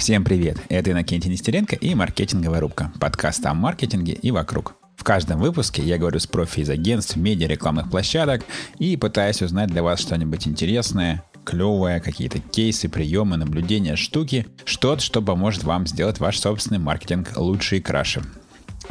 [0.00, 0.56] Всем привет!
[0.70, 4.74] Это Иннокентий Нестеренко и «Маркетинговая рубка»– подкаст о маркетинге и вокруг.
[4.96, 8.42] В каждом выпуске я говорю с профи из агентств, медиа, рекламных площадок
[8.78, 15.20] и пытаюсь узнать для вас что-нибудь интересное, клевое, какие-то кейсы, приемы, наблюдения, штуки, что-то, что
[15.20, 18.22] поможет вам сделать ваш собственный маркетинг лучше и краше.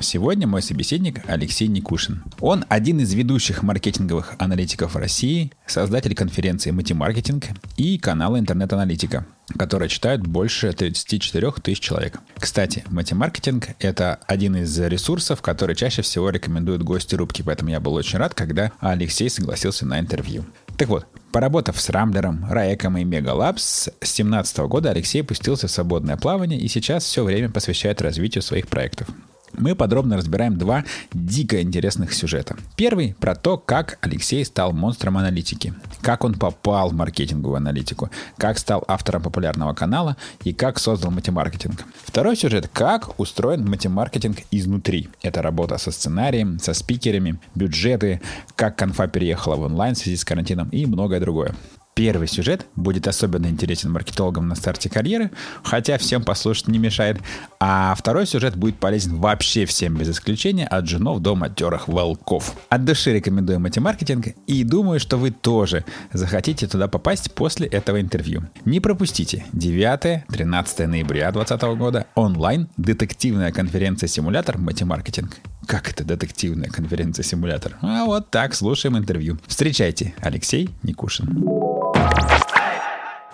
[0.02, 2.24] Сегодня мой собеседник Алексей Никушин.
[2.40, 9.26] Он один из ведущих маркетинговых аналитиков России, создатель конференции «Матимаркетинг» и канала «Интернет-аналитика»,
[9.58, 12.20] которые читают больше 34 тысяч человек.
[12.38, 17.94] Кстати, «Матимаркетинг»— это один из ресурсов, который чаще всего рекомендуют гости рубки, поэтому я был
[17.94, 20.46] очень рад, когда Алексей согласился на интервью.
[20.78, 26.18] Так вот, Поработав с Рамблером, Раеком и Мегалабс, с 2017 года Алексей пустился в свободное
[26.18, 29.08] плавание и сейчас все время посвящает развитию своих проектов
[29.54, 32.58] мы подробно разбираем два дико интересных сюжета.
[32.76, 38.58] Первый про то, как Алексей стал монстром аналитики, как он попал в маркетинговую аналитику, как
[38.58, 41.84] стал автором популярного канала и как создал матемаркетинг.
[42.04, 45.10] Второй сюжет, как устроен матемаркетинг изнутри.
[45.22, 48.22] Это работа со сценарием, со спикерами, бюджеты,
[48.56, 51.56] как конфа переехала в онлайн в связи с карантином и многое другое.
[52.00, 55.32] Первый сюжет будет особенно интересен маркетологам на старте карьеры,
[55.64, 57.18] хотя всем послушать не мешает.
[57.60, 62.56] А второй сюжет будет полезен вообще всем без исключения, от женов до матерых волков.
[62.70, 65.84] От души рекомендую матемаркетинг и думаю, что вы тоже
[66.14, 68.44] захотите туда попасть после этого интервью.
[68.64, 75.36] Не пропустите 9-13 ноября 2020 года онлайн детективная конференция-симулятор матемаркетинг.
[75.68, 77.78] Как это детективная конференция-симулятор?
[77.82, 79.38] А вот так, слушаем интервью.
[79.48, 81.69] Встречайте, Алексей Никушин.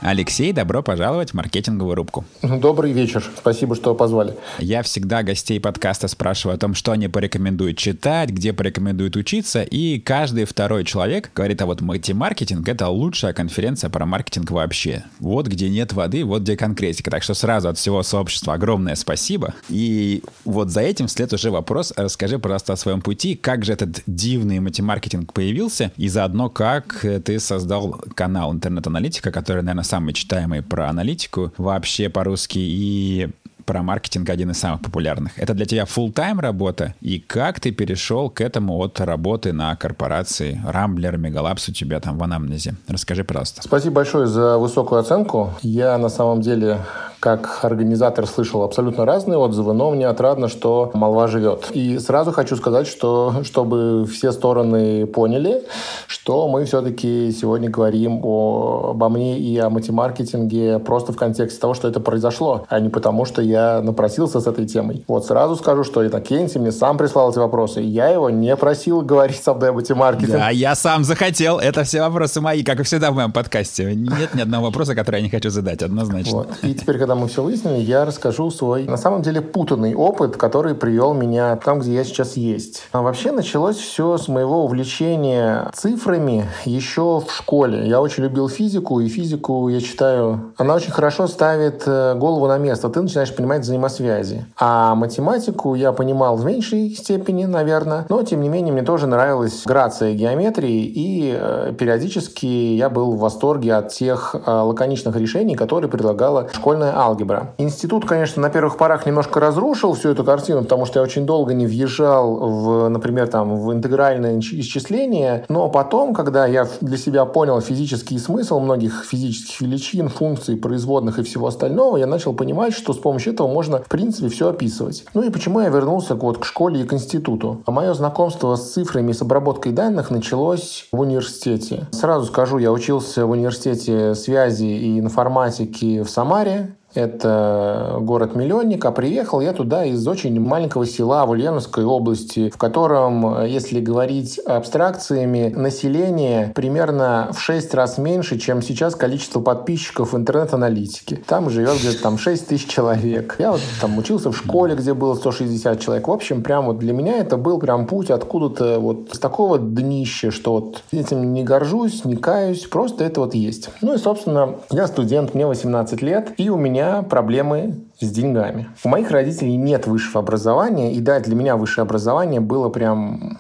[0.02, 2.26] Алексей, добро пожаловать в маркетинговую рубку.
[2.42, 3.24] Добрый вечер.
[3.38, 4.36] Спасибо, что позвали.
[4.60, 10.00] Я всегда гостей подкаста спрашиваю о том, что они порекомендуют читать, где порекомендуют учиться, и
[10.00, 15.04] каждый второй человек говорит, а вот маркетинг— это лучшая конференция про маркетинг вообще.
[15.20, 17.10] Вот где нет воды, вот где конкретика.
[17.10, 19.54] Так что сразу от всего сообщества огромное спасибо.
[19.70, 21.94] И вот за этим вслед уже вопрос.
[21.96, 23.36] Расскажи, пожалуйста, о своем пути.
[23.36, 25.92] Как же этот дивный матемаркетинг появился?
[25.96, 32.60] И заодно, как ты создал канал интернет-аналитика, который, наверное, самый читаемый про аналитику вообще по-русски.
[32.60, 33.30] И
[33.66, 35.38] про маркетинг один из самых популярных.
[35.38, 36.94] Это для тебя full тайм работа?
[37.02, 40.62] И как ты перешел к этому от работы на корпорации?
[40.66, 42.76] Рамблер, Мегалапс у тебя там в анамнезе.
[42.88, 43.62] Расскажи, пожалуйста.
[43.64, 45.54] Спасибо большое за высокую оценку.
[45.62, 46.80] Я на самом деле
[47.26, 51.72] как организатор слышал абсолютно разные отзывы, но мне отрадно, что молва живет.
[51.72, 55.64] И сразу хочу сказать, что чтобы все стороны поняли,
[56.06, 61.74] что мы все-таки сегодня говорим о, обо мне и о матемаркетинге просто в контексте того,
[61.74, 65.04] что это произошло, а не потому, что я напросился с этой темой.
[65.08, 69.02] Вот сразу скажу, что Иннокентий мне сам прислал эти вопросы, и я его не просил
[69.02, 70.38] говорить со мной о матемаркетинге.
[70.38, 71.60] Да, я сам захотел.
[71.60, 73.96] Это все вопросы мои, как и всегда в моем подкасте.
[73.96, 76.38] Нет ни одного вопроса, который я не хочу задать, однозначно.
[76.38, 76.50] Вот.
[76.62, 80.76] И теперь, когда мы все выяснили, я расскажу свой, на самом деле, путанный опыт, который
[80.76, 82.84] привел меня там, где я сейчас есть.
[82.92, 87.88] А вообще началось все с моего увлечения цифрами еще в школе.
[87.88, 92.58] Я очень любил физику, и физику, я считаю, она очень хорошо ставит э, голову на
[92.58, 92.90] место.
[92.90, 94.46] Ты начинаешь понимать взаимосвязи.
[94.60, 99.64] А математику я понимал в меньшей степени, наверное, но, тем не менее, мне тоже нравилась
[99.66, 105.90] грация геометрии, и э, периодически я был в восторге от тех э, лаконичных решений, которые
[105.90, 107.54] предлагала школьная алгебра.
[107.58, 111.54] Институт, конечно, на первых порах немножко разрушил всю эту картину, потому что я очень долго
[111.54, 117.60] не въезжал в, например, там, в интегральное исчисление, но потом, когда я для себя понял
[117.62, 122.98] физический смысл многих физических величин, функций, производных и всего остального, я начал понимать, что с
[122.98, 125.06] помощью этого можно, в принципе, все описывать.
[125.14, 127.62] Ну и почему я вернулся вот к школе и к институту?
[127.68, 131.88] Мое знакомство с цифрами и с обработкой данных началось в университете.
[131.92, 136.76] Сразу скажу, я учился в университете связи и информатики в Самаре.
[136.96, 143.44] Это город-миллионник, а приехал я туда из очень маленького села в Ульяновской области, в котором,
[143.46, 151.22] если говорить абстракциями, население примерно в 6 раз меньше, чем сейчас количество подписчиков в интернет-аналитике.
[151.28, 153.36] Там живет где-то там 6 тысяч человек.
[153.40, 156.08] Я вот там учился в школе, где было 160 человек.
[156.08, 160.32] В общем, прям вот для меня это был прям путь откуда-то вот с такого днища,
[160.32, 163.70] что вот этим не горжусь, не каюсь, просто это вот есть.
[163.82, 168.70] Ну и, собственно, я студент, мне 18 лет, и у меня меня проблемы с деньгами.
[168.84, 173.40] У моих родителей нет высшего образования, и да, для меня высшее образование было прям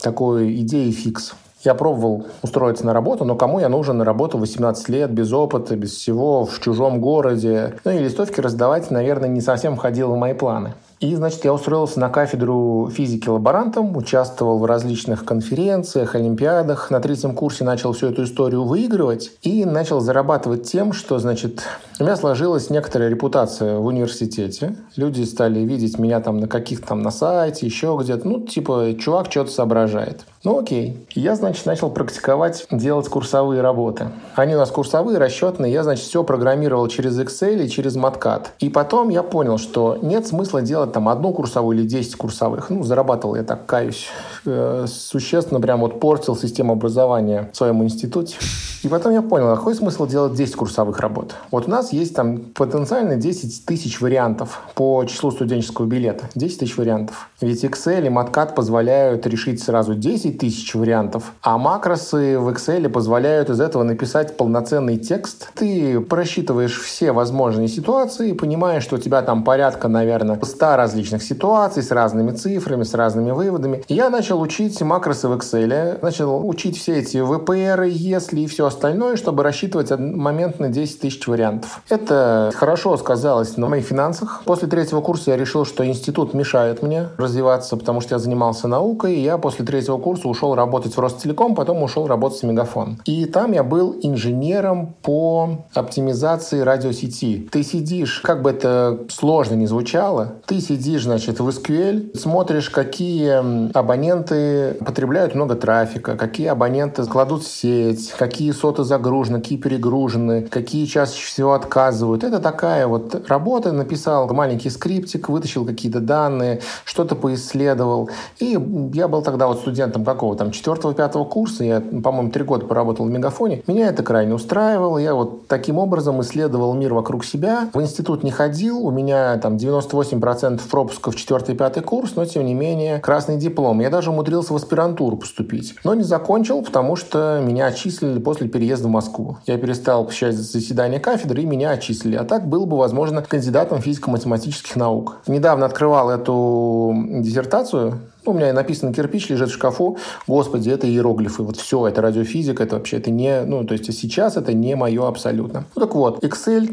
[0.00, 1.34] такой идеей фикс.
[1.64, 5.76] Я пробовал устроиться на работу, но кому я нужен на работу 18 лет, без опыта,
[5.76, 7.74] без всего, в чужом городе?
[7.84, 10.74] Ну и листовки раздавать, наверное, не совсем входило в мои планы.
[11.02, 16.92] И, значит, я устроился на кафедру физики лаборантом, участвовал в различных конференциях, олимпиадах.
[16.92, 21.64] На третьем курсе начал всю эту историю выигрывать и начал зарабатывать тем, что, значит,
[21.98, 24.76] у меня сложилась некоторая репутация в университете.
[24.94, 28.28] Люди стали видеть меня там на каких-то там на сайте, еще где-то.
[28.28, 30.24] Ну, типа, чувак что-то соображает.
[30.44, 31.06] Ну, окей.
[31.14, 34.08] Я, значит, начал практиковать делать курсовые работы.
[34.34, 35.72] Они у нас курсовые, расчетные.
[35.72, 38.46] Я, значит, все программировал через Excel и через Matcat.
[38.58, 42.70] И потом я понял, что нет смысла делать там одну курсовую или 10 курсовых.
[42.70, 44.08] Ну, зарабатывал я так, каюсь.
[44.44, 48.36] Э, существенно прям вот портил систему образования в своем институте.
[48.82, 51.36] И потом я понял, а какой смысл делать 10 курсовых работ?
[51.52, 56.24] Вот у нас есть там потенциально 10 тысяч вариантов по числу студенческого билета.
[56.34, 57.28] 10 тысяч вариантов.
[57.40, 63.50] Ведь Excel и Matcat позволяют решить сразу 10 тысяч вариантов, а макросы в Excel позволяют
[63.50, 65.50] из этого написать полноценный текст.
[65.54, 71.80] Ты просчитываешь все возможные ситуации понимаешь, что у тебя там порядка, наверное, 100 различных ситуаций
[71.80, 73.84] с разными цифрами, с разными выводами.
[73.86, 79.14] Я начал учить макросы в Excel, начал учить все эти VPR, если и все остальное,
[79.14, 81.82] чтобы рассчитывать моментно 10 тысяч вариантов.
[81.88, 84.42] Это хорошо сказалось на моих финансах.
[84.44, 89.14] После третьего курса я решил, что институт мешает мне развиваться, потому что я занимался наукой,
[89.14, 93.00] и я после третьего курса ушел работать в Ростелеком, потом ушел работать в Мегафон.
[93.04, 97.48] И там я был инженером по оптимизации радиосети.
[97.50, 103.76] Ты сидишь, как бы это сложно ни звучало, ты сидишь, значит, в SQL, смотришь, какие
[103.76, 110.86] абоненты потребляют много трафика, какие абоненты кладут в сеть, какие соты загружены, какие перегружены, какие
[110.86, 112.24] чаще всего отказывают.
[112.24, 113.72] Это такая вот работа.
[113.72, 118.10] Написал маленький скриптик, вытащил какие-то данные, что-то поисследовал.
[118.38, 118.58] И
[118.94, 121.64] я был тогда вот студентом какого там, четвертого-пятого курса.
[121.64, 123.62] Я, по-моему, три года поработал в Мегафоне.
[123.66, 124.98] Меня это крайне устраивало.
[124.98, 127.68] Я вот таким образом исследовал мир вокруг себя.
[127.72, 128.86] В институт не ходил.
[128.86, 133.80] У меня там 98% пропусков четвертый-пятый курс, но тем не менее красный диплом.
[133.80, 135.74] Я даже умудрился в аспирантуру поступить.
[135.84, 139.38] Но не закончил, потому что меня отчислили после переезда в Москву.
[139.46, 142.16] Я перестал посещать заседания кафедры, и меня отчислили.
[142.16, 145.18] А так был бы, возможно, кандидатом физико-математических наук.
[145.26, 149.98] Недавно открывал эту диссертацию у меня написано кирпич лежит в шкафу.
[150.26, 151.42] Господи, это иероглифы.
[151.42, 153.42] Вот все, это радиофизика, это вообще это не...
[153.44, 155.64] Ну, то есть сейчас это не мое абсолютно.
[155.74, 156.68] Ну, так вот, Excel,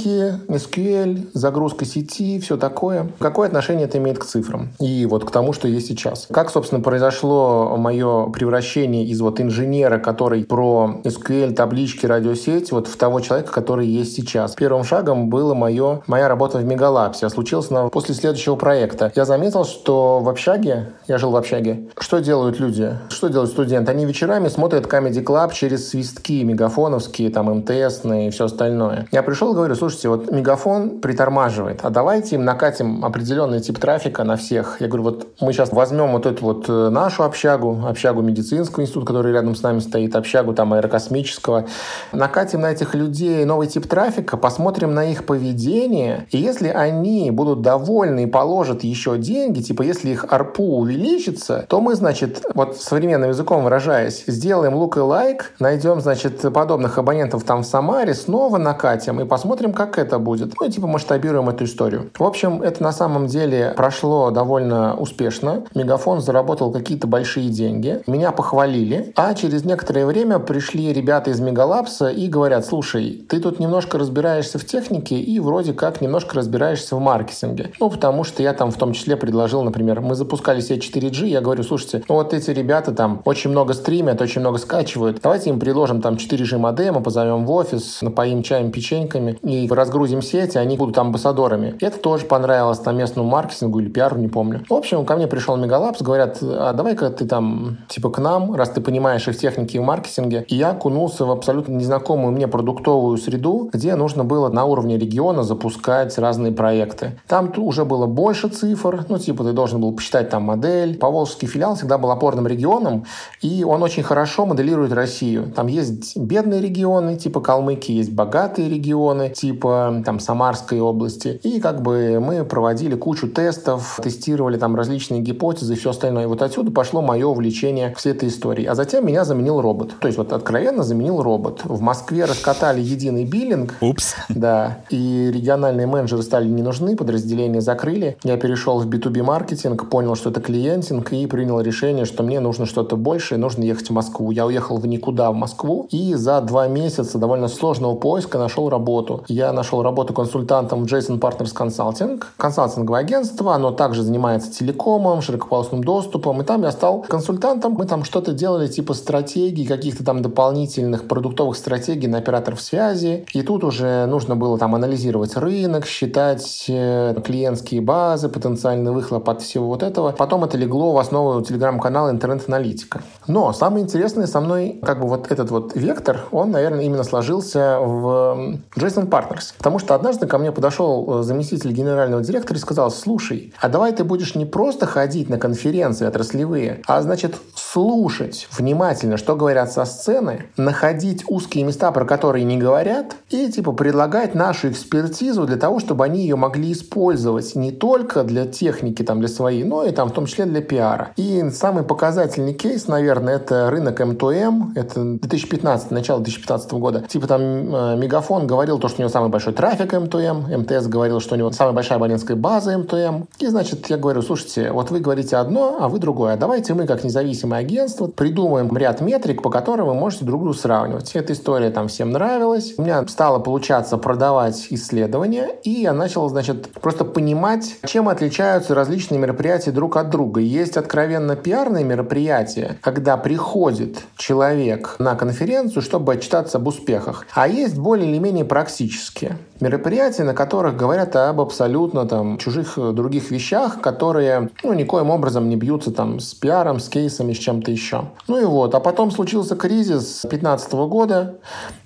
[0.48, 3.12] SQL, загрузка сети, все такое.
[3.20, 4.70] Какое отношение это имеет к цифрам?
[4.80, 6.28] И вот к тому, что есть сейчас.
[6.32, 12.98] Как, собственно, произошло мое превращение из вот инженера, который про SQL, таблички, радиосеть, вот в
[12.98, 14.56] того человека, который есть сейчас.
[14.56, 17.26] Первым шагом было мое, моя работа в Мегалапсе.
[17.26, 19.12] А случилось на, после следующего проекта.
[19.16, 21.90] Я заметил, что в общаге, я жил в общаге.
[21.98, 22.96] Что делают люди?
[23.10, 23.92] Что делают студенты?
[23.92, 29.08] Они вечерами смотрят Comedy Club через свистки мегафоновские, там, МТСные и все остальное.
[29.12, 34.24] Я пришел и говорю, слушайте, вот мегафон притормаживает, а давайте им накатим определенный тип трафика
[34.24, 34.78] на всех.
[34.80, 39.08] Я говорю, вот мы сейчас возьмем вот эту вот э, нашу общагу, общагу медицинского института,
[39.08, 41.66] который рядом с нами стоит, общагу там аэрокосмического,
[42.12, 47.62] накатим на этих людей новый тип трафика, посмотрим на их поведение, и если они будут
[47.62, 52.78] довольны и положат еще деньги, типа если их арпу увеличит, получится, то мы, значит, вот
[52.78, 58.58] современным языком выражаясь, сделаем look и like, найдем, значит, подобных абонентов там в Самаре, снова
[58.58, 60.54] накатим и посмотрим, как это будет.
[60.60, 62.12] Ну и типа масштабируем эту историю.
[62.18, 65.64] В общем, это на самом деле прошло довольно успешно.
[65.76, 68.02] Мегафон заработал какие-то большие деньги.
[68.08, 69.14] Меня похвалили.
[69.16, 74.60] А через некоторое время пришли ребята из Мегалапса и говорят, слушай, ты тут немножко разбираешься
[74.60, 77.72] в технике и вроде как немножко разбираешься в маркетинге.
[77.80, 81.28] Ну, потому что я там в том числе предложил, например, мы запускали себе 4G PUBG,
[81.28, 85.50] я говорю, слушайте, ну вот эти ребята там очень много стримят, очень много скачивают, давайте
[85.50, 90.78] им предложим там 4G модема, позовем в офис, напоим чаем, печеньками и разгрузим сети, они
[90.78, 91.76] будут амбассадорами.
[91.82, 94.64] Это тоже понравилось там местному маркетингу или пиару, не помню.
[94.70, 98.70] В общем, ко мне пришел Мегалапс, говорят, а давай-ка ты там типа к нам, раз
[98.70, 100.46] ты понимаешь их техники и маркетинге.
[100.48, 105.44] И я окунулся в абсолютно незнакомую мне продуктовую среду, где нужно было на уровне региона
[105.44, 107.20] запускать разные проекты.
[107.28, 111.74] Там уже было больше цифр, ну типа ты должен был посчитать там модель, Поволжский филиал
[111.74, 113.04] всегда был опорным регионом,
[113.42, 115.52] и он очень хорошо моделирует Россию.
[115.56, 121.40] Там есть бедные регионы, типа Калмыкии, есть богатые регионы, типа там Самарской области.
[121.42, 126.26] И как бы мы проводили кучу тестов, тестировали там различные гипотезы и все остальное.
[126.26, 128.68] И вот отсюда пошло мое увлечение всей этой историей.
[128.68, 129.94] А затем меня заменил робот.
[130.00, 131.62] То есть вот откровенно заменил робот.
[131.64, 133.74] В Москве раскатали единый биллинг.
[133.82, 134.14] Упс.
[134.30, 134.78] Да.
[134.92, 138.16] И региональные менеджеры стали не нужны, подразделения закрыли.
[138.24, 142.40] Я перешел в B2B маркетинг, понял, что это клиентинг, консалтинг и принял решение, что мне
[142.40, 144.32] нужно что-то большее, нужно ехать в Москву.
[144.32, 149.24] Я уехал в никуда в Москву и за два месяца довольно сложного поиска нашел работу.
[149.28, 155.84] Я нашел работу консультантом в Jason Partners Consulting, консалтинговое агентство, оно также занимается телекомом, широкополосным
[155.84, 157.74] доступом, и там я стал консультантом.
[157.74, 163.42] Мы там что-то делали типа стратегий, каких-то там дополнительных продуктовых стратегий на операторов связи, и
[163.42, 169.68] тут уже нужно было там анализировать рынок, считать э, клиентские базы, потенциальный выхлоп от всего
[169.68, 170.12] вот этого.
[170.12, 173.02] Потом это легло в основу телеграм-канала интернет-аналитика.
[173.28, 177.80] Но самое интересное со мной, как бы вот этот вот вектор, он, наверное, именно сложился
[177.80, 179.54] в Jason Partners.
[179.58, 183.92] Потому что однажды ко мне подошел э, заместитель генерального директора и сказал, слушай, а давай
[183.94, 189.86] ты будешь не просто ходить на конференции отраслевые, а значит слушать внимательно, что говорят со
[189.86, 195.80] сцены, находить узкие места, про которые не говорят, и типа предлагать нашу экспертизу для того,
[195.80, 200.10] чтобы они ее могли использовать не только для техники, там, для своей, но и там
[200.10, 201.10] в том числе для пиара.
[201.18, 207.02] И самый показательный кейс, наверное, это рынок M2M, это 2015, начало 2015 года.
[207.02, 211.20] Типа там э, Мегафон говорил то, что у него самый большой трафик M2M, МТС говорил,
[211.20, 213.28] что у него самая большая абонентская база M2M.
[213.40, 216.38] И значит, я говорю, слушайте, вот вы говорите одно, а вы другое.
[216.38, 221.16] Давайте мы, как независимое агентство, придумаем ряд метрик, по которым вы можете друг друга сравнивать.
[221.16, 222.76] Эта история там всем нравилась.
[222.78, 229.20] У меня стало получаться продавать исследования, и я начал, значит, просто понимать, чем отличаются различные
[229.20, 230.42] мероприятия друг от друга.
[230.60, 237.78] Есть откровенно пиарные мероприятия, когда приходит человек на конференцию, чтобы отчитаться об успехах, а есть
[237.78, 243.82] более или менее практические мероприятия, на которых говорят об абсолютно там чужих э, других вещах,
[243.82, 248.06] которые ну, никоим образом не бьются там с пиаром, с кейсами, с чем-то еще.
[248.28, 248.76] Ну и вот.
[248.76, 251.36] А потом случился кризис 2015 года.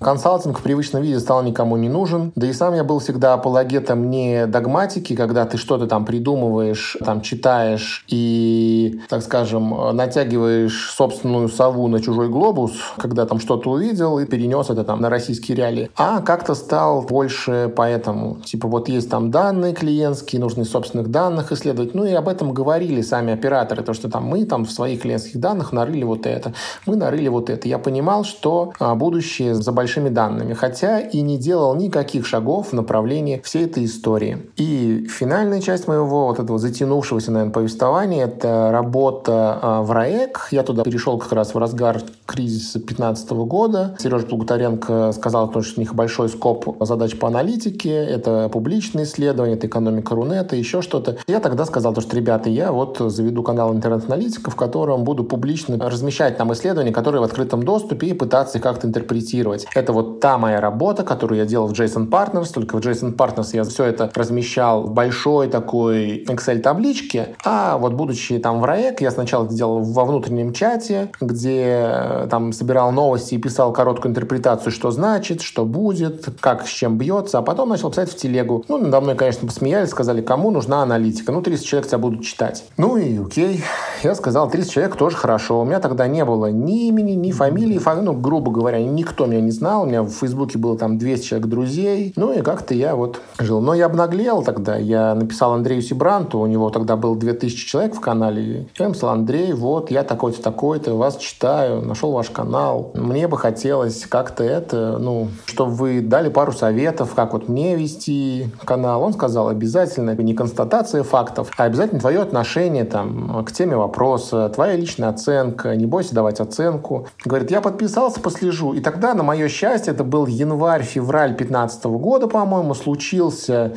[0.00, 2.32] Консалтинг в привычном виде стал никому не нужен.
[2.36, 7.20] Да и сам я был всегда апологетом не догматики, когда ты что-то там придумываешь, там
[7.22, 8.63] читаешь и,
[9.08, 14.84] так скажем, натягиваешь собственную сову на чужой глобус, когда там что-то увидел и перенес это
[14.84, 15.90] там на российские реалии.
[15.96, 18.36] А как-то стал больше поэтому.
[18.44, 21.94] Типа вот есть там данные клиентские, нужно из собственных данных исследовать.
[21.94, 25.40] Ну и об этом говорили сами операторы, то что там мы там в своих клиентских
[25.40, 26.54] данных нарыли вот это,
[26.86, 27.68] мы нарыли вот это.
[27.68, 32.72] Я понимал, что а, будущее за большими данными, хотя и не делал никаких шагов в
[32.72, 34.50] направлении всей этой истории.
[34.56, 40.48] И финальная часть моего вот этого затянувшегося, наверное, повествования— это работа а, в РАЭК.
[40.50, 43.96] Я туда перешел как раз в разгар кризиса 2015 года.
[43.98, 49.66] Сережа Плугутаренко сказал, что у них большой скоп задач по аналитике, это публичные исследования, это
[49.66, 51.18] экономика Рунета, еще что-то.
[51.26, 56.36] Я тогда сказал, что, ребята, я вот заведу канал интернет-аналитика, в котором буду публично размещать
[56.36, 59.66] там исследования, которые в открытом доступе, и пытаться их как-то интерпретировать.
[59.74, 63.50] Это вот та моя работа, которую я делал в JSON Partners, только в JSON Partners
[63.52, 69.10] я все это размещал в большой такой Excel-табличке, а вот будучи там в РАЭК, я
[69.10, 74.90] сначала это делал во внутреннем чате, где там собирал новости и писал короткую интерпретацию, что
[74.90, 78.64] значит, что будет, как с чем бьется, потом начал писать в телегу.
[78.68, 81.32] Ну, надо мной, конечно, посмеялись, сказали, кому нужна аналитика.
[81.32, 82.64] Ну, 30 человек тебя будут читать.
[82.76, 83.62] Ну и окей.
[84.02, 85.60] Я сказал, 30 человек тоже хорошо.
[85.60, 87.80] У меня тогда не было ни имени, ни фамилии.
[88.02, 89.82] Ну, грубо говоря, никто меня не знал.
[89.82, 92.12] У меня в Фейсбуке было там 200 человек друзей.
[92.16, 93.60] Ну и как-то я вот жил.
[93.60, 94.76] Но я обнаглел тогда.
[94.76, 96.38] Я написал Андрею Сибранту.
[96.38, 98.68] У него тогда было 2000 человек в канале.
[98.78, 102.90] Я написал, Андрей, вот, я такой-то, такой-то, вас читаю, нашел ваш канал.
[102.94, 108.48] Мне бы хотелось как-то это, ну, чтобы вы дали пару советов, как вот мне вести
[108.64, 114.48] канал, он сказал, обязательно не констатация фактов, а обязательно твое отношение там, к теме вопроса,
[114.48, 117.08] твоя личная оценка, не бойся давать оценку.
[117.24, 118.72] Говорит, я подписался, послежу.
[118.72, 123.74] И тогда, на мое счастье, это был январь-февраль 2015 года, по-моему, случился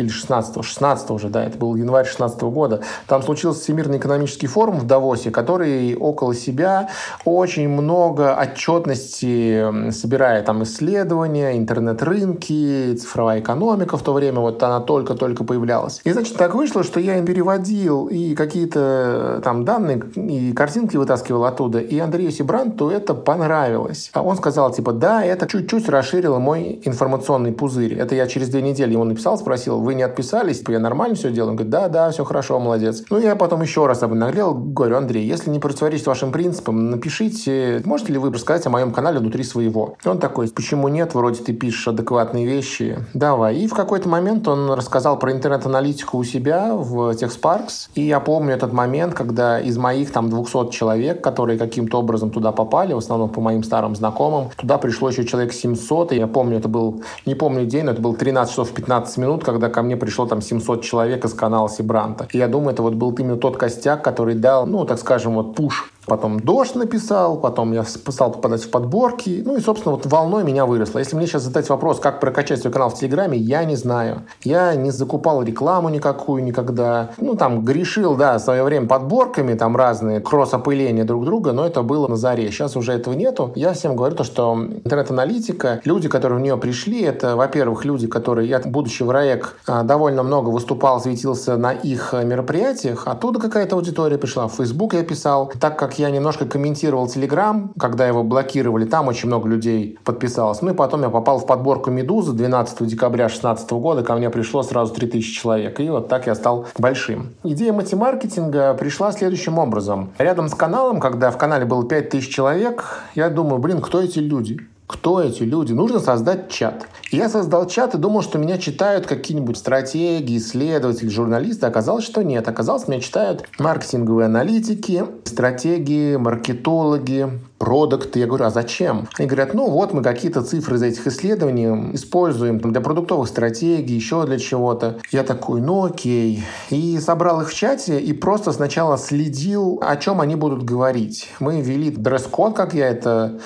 [0.00, 4.78] или 16 16 уже, да, это был январь 16 года, там случился Всемирный экономический форум
[4.78, 6.88] в Давосе, который около себя
[7.24, 15.44] очень много отчетности собирает, там исследования, интернет-рынки, цифровая экономика в то время, вот она только-только
[15.44, 16.00] появлялась.
[16.04, 21.44] И, значит, так вышло, что я им переводил и какие-то там данные, и картинки вытаскивал
[21.44, 24.10] оттуда, и Андрею Сибранту это понравилось.
[24.12, 27.94] А он сказал, типа, да, это чуть-чуть расширило мой информационный пузырь.
[27.94, 31.50] Это я через две недели ему написал, спросил, вы не отписались, я нормально все делаю?
[31.50, 33.02] Он говорит, да, да, все хорошо, молодец.
[33.10, 38.12] Ну, я потом еще раз обнаглел, говорю, Андрей, если не противоречит вашим принципам, напишите, можете
[38.12, 39.96] ли вы рассказать о моем канале внутри своего?
[40.04, 43.56] Он такой, почему нет, вроде ты пишешь адекватные вещи, давай.
[43.56, 48.54] И в какой-то момент он рассказал про интернет-аналитику у себя в TechSparks, и я помню
[48.54, 53.30] этот момент, когда из моих там 200 человек, которые каким-то образом туда попали, в основном
[53.30, 57.34] по моим старым знакомым, туда пришло еще человек 700, и я помню, это был, не
[57.34, 60.82] помню день, но это был 13 часов 15 минут, когда ко мне пришло там 700
[60.82, 62.28] человек из канала Сибранта.
[62.34, 65.56] И я думаю, это вот был именно тот костяк, который дал, ну, так скажем, вот
[65.56, 70.44] пуш потом дождь написал, потом я стал попадать в подборки, ну и, собственно, вот волной
[70.44, 70.98] меня выросло.
[70.98, 74.22] Если мне сейчас задать вопрос, как прокачать свой канал в Телеграме, я не знаю.
[74.42, 77.10] Я не закупал рекламу никакую никогда.
[77.18, 81.82] Ну, там, грешил, да, в свое время подборками, там разные кросс-опыления друг друга, но это
[81.82, 82.50] было на заре.
[82.50, 83.52] Сейчас уже этого нету.
[83.54, 84.54] Я всем говорю то, что
[84.84, 89.82] интернет-аналитика, люди, которые в нее пришли, это, во-первых, люди, которые, я, будучи в РАЭК, а,
[89.82, 94.48] довольно много выступал, светился на их мероприятиях, оттуда какая-то аудитория пришла.
[94.48, 95.52] В Facebook я писал.
[95.60, 100.62] Так как я немножко комментировал Телеграм, когда его блокировали, там очень много людей подписалось.
[100.62, 104.62] Ну и потом я попал в подборку «Медузы» 12 декабря 2016 года, ко мне пришло
[104.62, 105.80] сразу 3000 человек.
[105.80, 107.30] И вот так я стал большим.
[107.44, 110.10] Идея матемаркетинга пришла следующим образом.
[110.18, 114.60] Рядом с каналом, когда в канале было 5000 человек, я думаю, блин, кто эти люди?
[114.90, 115.72] Кто эти люди.
[115.72, 116.88] Нужно создать чат.
[117.12, 121.66] Я создал чат и думал, что меня читают какие-нибудь стратегии, исследователи, журналисты.
[121.66, 122.48] Оказалось, что нет.
[122.48, 128.18] Оказалось, меня читают маркетинговые аналитики, стратегии, маркетологи, продукты.
[128.18, 129.06] Я говорю, а зачем?
[129.16, 134.26] Они говорят, ну вот мы какие-то цифры из этих исследований используем для продуктовых стратегий, еще
[134.26, 134.98] для чего-то.
[135.12, 136.42] Я такой, ну окей.
[136.70, 141.30] И собрал их в чате и просто сначала следил, о чем они будут говорить.
[141.38, 143.38] Мы ввели дресс-код, как я это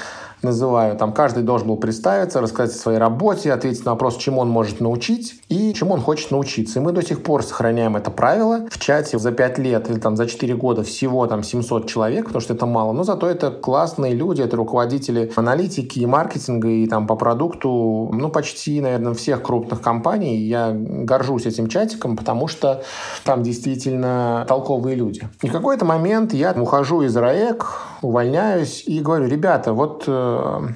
[0.44, 0.96] называю.
[0.96, 4.80] Там каждый должен был представиться, рассказать о своей работе, ответить на вопрос, чему он может
[4.80, 6.78] научить и чему он хочет научиться.
[6.78, 8.66] И мы до сих пор сохраняем это правило.
[8.70, 12.40] В чате за 5 лет или там за 4 года всего там 700 человек, потому
[12.40, 12.92] что это мало.
[12.92, 18.30] Но зато это классные люди, это руководители аналитики и маркетинга и там по продукту, ну,
[18.30, 20.36] почти, наверное, всех крупных компаний.
[20.38, 22.82] Я горжусь этим чатиком, потому что
[23.24, 25.28] там действительно толковые люди.
[25.42, 27.66] И в какой-то момент я ухожу из РАЭК,
[28.02, 30.68] увольняюсь и говорю, ребята, вот э,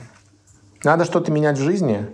[0.85, 2.07] надо что-то менять в жизни.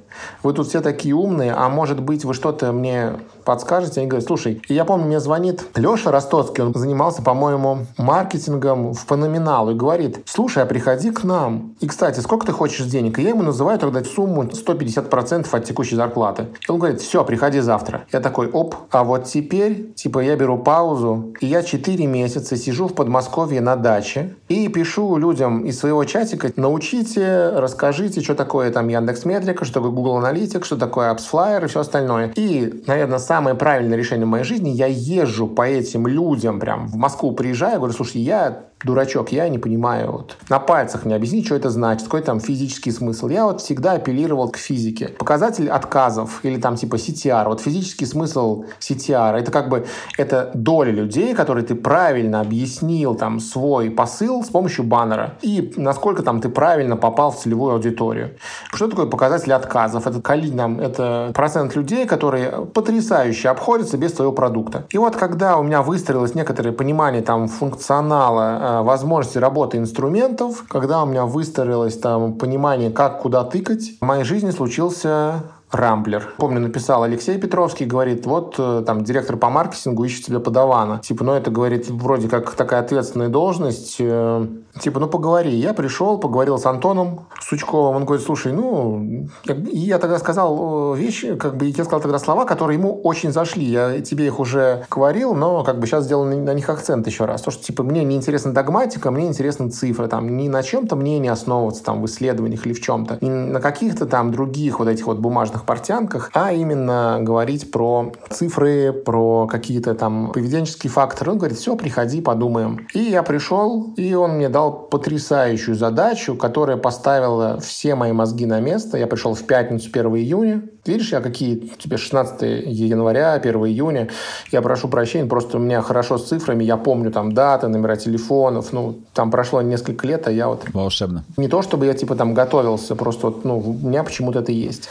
[0.42, 3.12] Вы тут все такие умные, а может быть вы что-то мне
[3.44, 4.00] подскажете?
[4.00, 9.70] Они говорят, слушай, я помню, мне звонит Леша Ростоцкий, он занимался, по-моему, маркетингом в Феноменал
[9.70, 11.74] и говорит, слушай, а приходи к нам.
[11.80, 13.18] И, кстати, сколько ты хочешь денег?
[13.18, 16.46] И я ему называю тогда сумму 150% от текущей зарплаты.
[16.66, 18.04] И он говорит, все, приходи завтра.
[18.12, 22.88] Я такой, оп, а вот теперь, типа, я беру паузу, и я 4 месяца сижу
[22.88, 28.88] в Подмосковье на даче и пишу людям из своего чатика, научите, расскажите, что такое там
[28.88, 32.32] Яндекс Метрика, что такое Google Analytics, что такое AppsFlyer и все остальное.
[32.36, 36.96] И, наверное, самое правильное решение в моей жизни, я езжу по этим людям, прям в
[36.96, 40.12] Москву приезжаю, говорю, слушай, я дурачок, я не понимаю.
[40.12, 40.36] Вот.
[40.48, 43.28] На пальцах мне объясни, что это значит, какой там физический смысл.
[43.28, 45.08] Я вот всегда апеллировал к физике.
[45.08, 47.48] Показатель отказов или там типа CTR.
[47.48, 49.86] Вот физический смысл CTR, это как бы
[50.18, 55.34] это доля людей, которые ты правильно объяснил там свой посыл с помощью баннера.
[55.42, 58.36] И насколько там ты правильно попал в целевую аудиторию.
[58.72, 60.06] Что такое показатель отказов?
[60.06, 64.84] Это нам это процент людей, которые потрясающе обходятся без твоего продукта.
[64.90, 71.02] И вот когда у меня выстроилось некоторое понимание там функционала Э, возможности работы инструментов, когда
[71.02, 75.42] у меня выстроилось там понимание, как куда тыкать, в моей жизни случился
[75.74, 76.32] Рамблер.
[76.38, 81.00] Помню, написал Алексей Петровский, говорит, вот э, там директор по маркетингу ищет себе подавана.
[81.00, 83.96] Типа, ну это, говорит, вроде как такая ответственная должность.
[83.98, 84.46] Э,
[84.80, 85.54] типа, ну поговори.
[85.54, 87.96] Я пришел, поговорил с Антоном Сучковым.
[87.96, 89.28] Он говорит, слушай, ну...
[89.46, 93.64] И я тогда сказал вещи, как бы, я сказал тогда слова, которые ему очень зашли.
[93.64, 97.42] Я тебе их уже говорил, но как бы сейчас сделал на них акцент еще раз.
[97.42, 100.08] То, что, типа, мне не интересна догматика, мне интересны цифры.
[100.08, 103.18] Там, ни на чем-то мне не основываться там в исследованиях или в чем-то.
[103.20, 108.12] И на каких-то там других вот этих вот бумажных разных портянках, а именно говорить про
[108.30, 111.32] цифры, про какие-то там поведенческие факторы.
[111.32, 112.86] Он говорит, все, приходи, подумаем.
[112.94, 118.60] И я пришел, и он мне дал потрясающую задачу, которая поставила все мои мозги на
[118.60, 118.98] место.
[118.98, 124.08] Я пришел в пятницу 1 июня, Видишь, я какие тебе 16 января, 1 июня,
[124.52, 128.72] я прошу прощения, просто у меня хорошо с цифрами, я помню там даты, номера телефонов,
[128.72, 130.64] ну, там прошло несколько лет, а я вот...
[130.74, 131.24] Волшебно.
[131.38, 134.88] Не то, чтобы я типа там готовился, просто вот, ну, у меня почему-то это есть.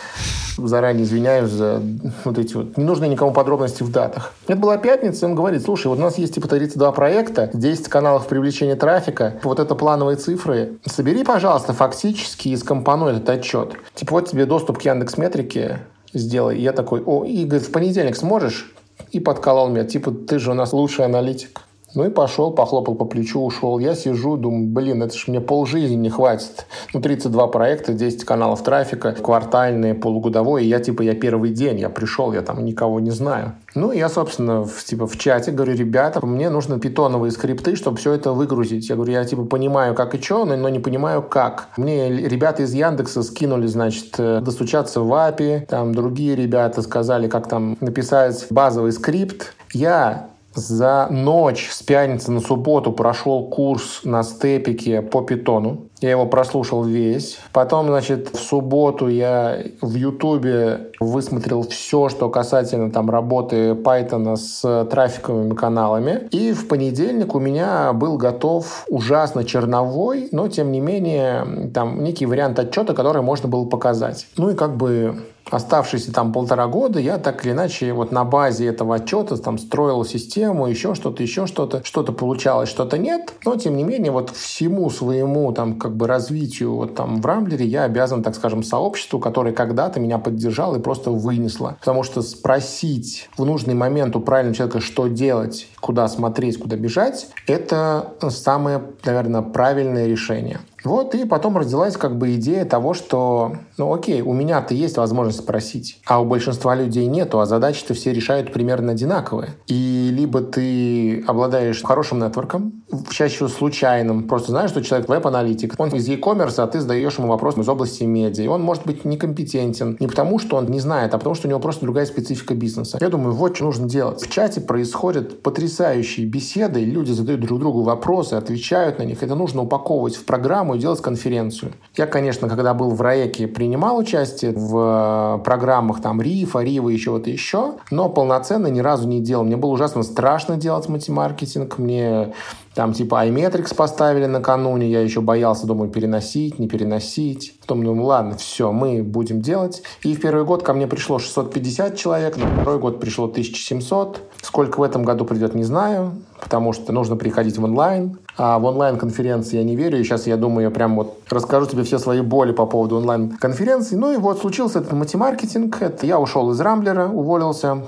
[0.58, 1.82] Заранее извиняюсь за
[2.26, 2.76] вот эти вот...
[2.78, 4.34] Не нужны никому подробности в датах.
[4.48, 8.28] Это была пятница, он говорит, слушай, вот у нас есть типа 32 проекта, 10 каналов
[8.28, 10.74] привлечения трафика, вот это плановые цифры.
[10.86, 13.74] Собери, пожалуйста, фактически и скомпонуй этот отчет.
[13.94, 15.82] Типа вот тебе доступ к Яндекс Метрике,
[16.14, 16.60] сделай.
[16.60, 18.74] Я такой, о, и говорит, в понедельник сможешь?
[19.12, 21.62] И подколол меня, типа, ты же у нас лучший аналитик.
[21.96, 23.80] Ну и пошел, похлопал по плечу, ушел.
[23.80, 26.66] Я сижу, думаю, блин, это же мне полжизни не хватит.
[26.94, 30.66] Ну, 32 проекта, 10 каналов трафика, квартальные, полугодовой.
[30.66, 33.54] И я, типа, я первый день, я пришел, я там никого не знаю.
[33.76, 38.14] Ну, я, собственно, в, типа, в чате говорю, ребята, мне нужны питоновые скрипты, чтобы все
[38.14, 38.90] это выгрузить.
[38.90, 41.70] Я говорю, я, типа, понимаю, как и что, но, но не понимаю, как.
[41.78, 47.48] Мне ребята из Яндекса скинули, значит, э, достучаться в API, там другие ребята сказали, как
[47.48, 49.54] там написать базовый скрипт.
[49.74, 55.88] Я за ночь с пятницы на субботу прошел курс на степике по питону.
[56.02, 57.40] Я его прослушал весь.
[57.54, 64.86] Потом, значит, в субботу я в Ютубе высмотрел все, что касательно там работы Python с
[64.92, 66.28] трафиковыми каналами.
[66.32, 72.26] И в понедельник у меня был готов ужасно черновой, но тем не менее там некий
[72.26, 74.28] вариант отчета, который можно было показать.
[74.36, 78.68] Ну и как бы оставшиеся там полтора года я так или иначе вот на базе
[78.68, 83.78] этого отчета там строил систему, еще что-то, еще что-то, что-то получалось, что-то нет, но тем
[83.78, 88.24] не менее вот всему своему там как бы развитию вот там в Рамблере я обязан,
[88.24, 91.78] так скажем, сообществу, которое когда-то меня поддержало и просто вынесло.
[91.80, 97.28] Потому что спросить в нужный момент у правильного человека, что делать, куда смотреть, куда бежать,
[97.48, 100.60] это самое, наверное, правильное решение.
[100.84, 105.40] Вот, и потом родилась как бы идея того, что, ну окей, у меня-то есть возможность
[105.40, 109.52] спросить, а у большинства людей нету, а задачи-то все решают примерно одинаковые.
[109.68, 115.90] И либо ты обладаешь хорошим нетворком, чаще всего случайным, просто знаешь, что человек веб-аналитик, он
[115.90, 119.98] из e-commerce, а ты задаешь ему вопрос из области медиа, и он может быть некомпетентен
[120.00, 122.98] не потому, что он не знает, а потому, что у него просто другая специфика бизнеса.
[123.00, 124.22] Я думаю, вот что нужно делать.
[124.22, 129.24] В чате происходят потрясающие беседы, люди задают друг другу вопросы, отвечают на них.
[129.24, 131.72] Это нужно упаковывать в программу, программу и делать конференцию.
[131.96, 137.12] Я, конечно, когда был в РАЭКе, принимал участие в э, программах там РИФа, РИВа, еще
[137.12, 139.44] вот еще, но полноценно ни разу не делал.
[139.44, 142.34] Мне было ужасно страшно делать матемаркетинг, мне
[142.76, 147.54] там типа iMetrics поставили накануне, я еще боялся, думаю, переносить, не переносить.
[147.62, 149.84] Потом думаю, ладно, все, мы будем делать.
[150.04, 154.22] И в первый год ко мне пришло 650 человек, на второй год пришло 1700.
[154.42, 158.18] Сколько в этом году придет, не знаю, потому что нужно приходить в онлайн.
[158.38, 160.00] А в онлайн-конференции я не верю.
[160.00, 163.96] И сейчас я думаю, я прям вот расскажу тебе все свои боли по поводу онлайн-конференции.
[163.96, 165.82] Ну и вот случился этот матемаркетинг.
[165.82, 167.84] Это я ушел из Рамблера, уволился,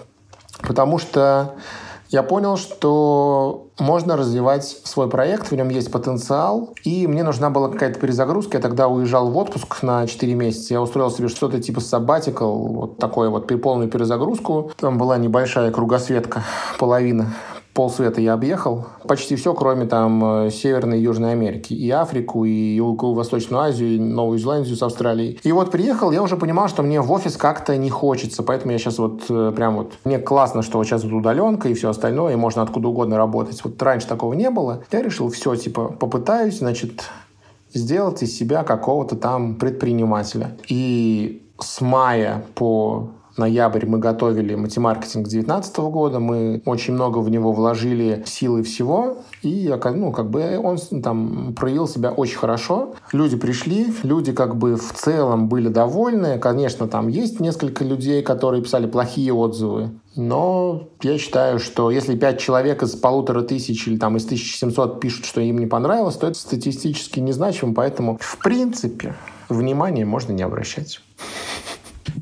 [0.61, 1.55] потому что
[2.09, 7.67] я понял, что можно развивать свой проект, в нем есть потенциал, и мне нужна была
[7.67, 8.57] какая-то перезагрузка.
[8.57, 10.75] Я тогда уезжал в отпуск на 4 месяца.
[10.75, 14.71] Я устроил себе что-то типа sabbatical, вот такое вот полную перезагрузку.
[14.79, 16.43] Там была небольшая кругосветка,
[16.77, 17.33] половина
[17.75, 18.85] полсвета я объехал.
[19.05, 21.73] Почти все, кроме там э, Северной и Южной Америки.
[21.73, 25.39] И Африку, и Юго-Восточную Азию, и Новую Зеландию с Австралией.
[25.43, 28.43] И вот приехал, я уже понимал, что мне в офис как-то не хочется.
[28.43, 29.93] Поэтому я сейчас вот э, прям вот...
[30.05, 33.61] Мне классно, что вот сейчас вот удаленка и все остальное, и можно откуда угодно работать.
[33.63, 34.81] Вот раньше такого не было.
[34.91, 37.03] Я решил, все, типа, попытаюсь, значит,
[37.73, 40.55] сделать из себя какого-то там предпринимателя.
[40.69, 47.51] И с мая по ноябрь мы готовили матемаркетинг 2019 года, мы очень много в него
[47.51, 52.95] вложили силы всего, и ну, как бы он там проявил себя очень хорошо.
[53.11, 56.39] Люди пришли, люди как бы в целом были довольны.
[56.39, 62.39] Конечно, там есть несколько людей, которые писали плохие отзывы, но я считаю, что если пять
[62.39, 66.39] человек из полутора тысяч или там из 1700 пишут, что им не понравилось, то это
[66.39, 69.15] статистически незначимо, поэтому в принципе
[69.49, 71.01] внимание можно не обращать.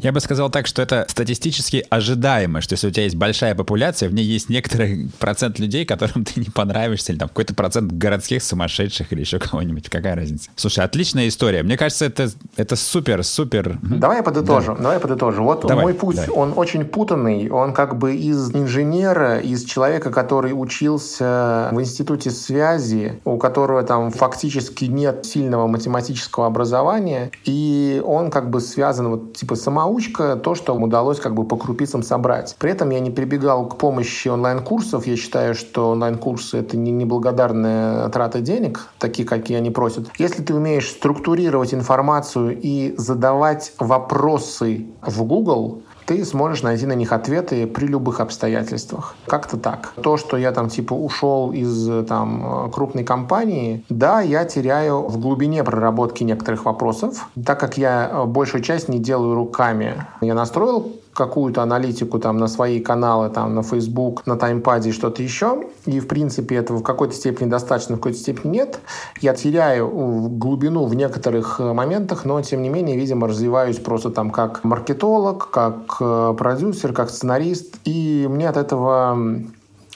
[0.02, 4.10] Я бы сказал так, что это статистически ожидаемо, что если у тебя есть большая популяция,
[4.10, 8.44] в ней есть некоторый процент людей, которым ты не понравишься, или там какой-то процент городских
[8.44, 9.90] сумасшедших или еще кого-нибудь.
[9.90, 10.50] Какая разница?
[10.56, 11.64] Слушай, отличная история.
[11.64, 13.78] Мне кажется, это, это супер, супер.
[13.82, 14.74] Давай я подытожу.
[14.76, 14.82] Да.
[14.82, 15.44] Давай я подытожу.
[15.44, 16.32] Вот давай, мой путь, давай.
[16.32, 17.50] он очень путанный.
[17.50, 24.12] Он как бы из инженера, из человека, который учился в институте связи, у которого там
[24.12, 30.54] фактически нет сильного математического образования, и он как бы связан вот типа сама самоучка, то,
[30.54, 32.56] что удалось как бы по крупицам собрать.
[32.60, 35.08] При этом я не прибегал к помощи онлайн-курсов.
[35.08, 40.10] Я считаю, что онлайн-курсы— это не неблагодарная трата денег, такие, какие они просят.
[40.20, 47.12] Если ты умеешь структурировать информацию и задавать вопросы в Google, ты сможешь найти на них
[47.12, 49.16] ответы при любых обстоятельствах.
[49.28, 49.94] Как-то так.
[50.02, 55.64] То, что я там типа ушел из там крупной компании, да, я теряю в глубине
[55.64, 60.06] проработки некоторых вопросов, так как я большую часть не делаю руками.
[60.22, 65.24] Я настроил какую-то аналитику там на свои каналы, там на Facebook, на таймпаде и что-то
[65.24, 65.64] еще.
[65.86, 68.80] И, в принципе, этого в какой-то степени достаточно, в какой-то степени нет.
[69.22, 74.32] Я теряю глубину в некоторых э, моментах, но, тем не менее, видимо, развиваюсь просто там
[74.32, 77.76] как маркетолог, как э, продюсер, как сценарист.
[77.86, 79.18] И мне от этого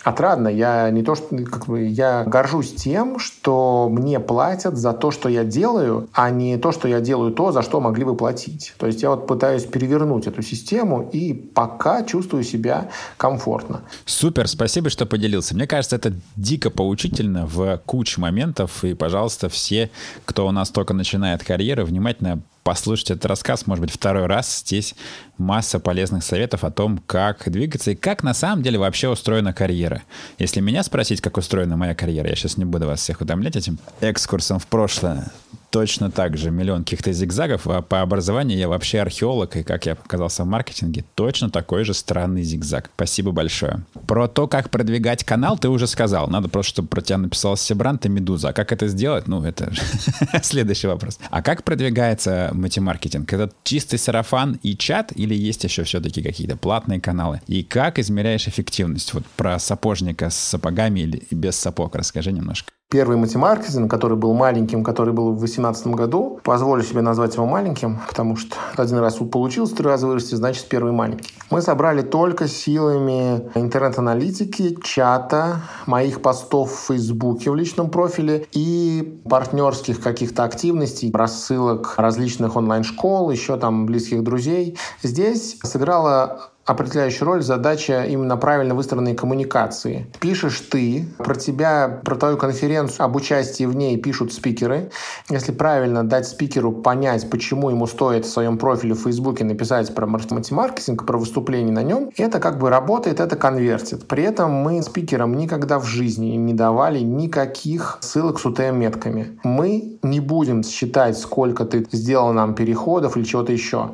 [0.08, 0.48] отрадно.
[0.48, 5.28] Я не то, что как бы, я горжусь тем, что мне платят за то, что
[5.30, 8.74] я делаю, а не то, что я делаю то, за что могли бы платить.
[8.78, 13.82] То есть я вот пытаюсь перевернуть эту систему и пока чувствую себя комфортно.
[14.06, 15.56] Супер, спасибо, что поделился.
[15.56, 18.84] Мне кажется, это дико поучительно в куче моментов.
[18.84, 19.90] И, пожалуйста, все,
[20.26, 24.60] кто у нас только начинает карьеру, внимательно послушать этот рассказ, может быть, второй раз.
[24.60, 24.94] Здесь
[25.38, 30.04] масса полезных советов о том, как двигаться и как на самом деле вообще устроена карьера.
[30.38, 33.80] Если меня спросить, как устроена моя карьера, я сейчас не буду вас всех утомлять этим
[34.02, 35.32] экскурсом в прошлое,
[35.70, 39.94] точно так же миллион каких-то зигзагов, а по образованию я вообще археолог, и как я
[39.94, 42.90] оказался в маркетинге, точно такой же странный зигзаг.
[42.96, 43.86] Спасибо большое.
[44.08, 46.28] Про то, как продвигать канал, ты уже сказал.
[46.28, 48.50] Надо просто, чтобы про тебя написал Себрант и Медуза.
[48.50, 49.28] А как это сделать?
[49.28, 49.72] Ну, это
[50.42, 51.20] следующий вопрос.
[51.30, 53.32] А как продвигается мультимаркетинг?
[53.32, 57.42] Это чистый сарафан и чат или есть еще все-таки какие-то платные каналы?
[57.48, 59.14] И как измеряешь эффективность?
[59.14, 62.72] Вот про сапожника с сапогами или без сапог расскажи немножко.
[62.90, 68.00] Первый матемаркетинг, который был маленьким, который был в 2018 году, позволю себе назвать его маленьким,
[68.08, 71.34] потому что один раз получился, три раза вырасти, значит первый маленький.
[71.50, 80.00] Мы собрали только силами интернет-аналитики, чата, моих постов в Фейсбуке в личном профиле и партнерских
[80.00, 84.78] каких-то активностей, рассылок различных онлайн-школ, еще там близких друзей.
[85.04, 90.06] Здесь сыграла определяющую роль задача именно правильно выстроенной коммуникации.
[90.20, 94.92] Пишешь ты, про тебя, про твою конференцию, об участии в ней пишут спикеры.
[95.30, 100.06] Если правильно дать спикеру понять, почему ему стоит в своем профиле в Фейсбуке написать про
[100.06, 104.06] маркетинг, про выступление на нем, это как бы работает, это конвертит.
[104.06, 109.40] При этом мы спикерам никогда в жизни не давали никаких ссылок с UTM-метками.
[109.44, 113.92] Мы не будем считать, сколько ты сделал нам переходов или чего-то еще.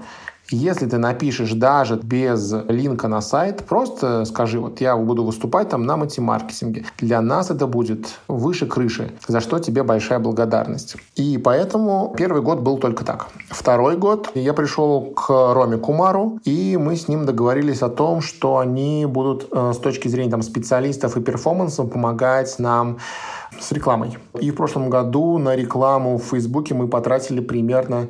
[0.54, 5.84] Если ты напишешь даже без линка на сайт, просто скажи, вот я буду выступать там
[5.88, 6.86] на матемаркетинге.
[7.00, 10.96] Для нас это будет выше крыши, за что тебе большая благодарность.
[11.16, 13.30] И поэтому первый год был только так.
[13.50, 18.60] Второй год я пришел к Роме Кумару, и мы с ним договорились о том, что
[18.60, 23.00] они будут э, с точки зрения там, специалистов и перформанса помогать нам
[23.60, 24.18] с рекламой.
[24.40, 28.08] И в прошлом году на рекламу в Фейсбуке мы потратили примерно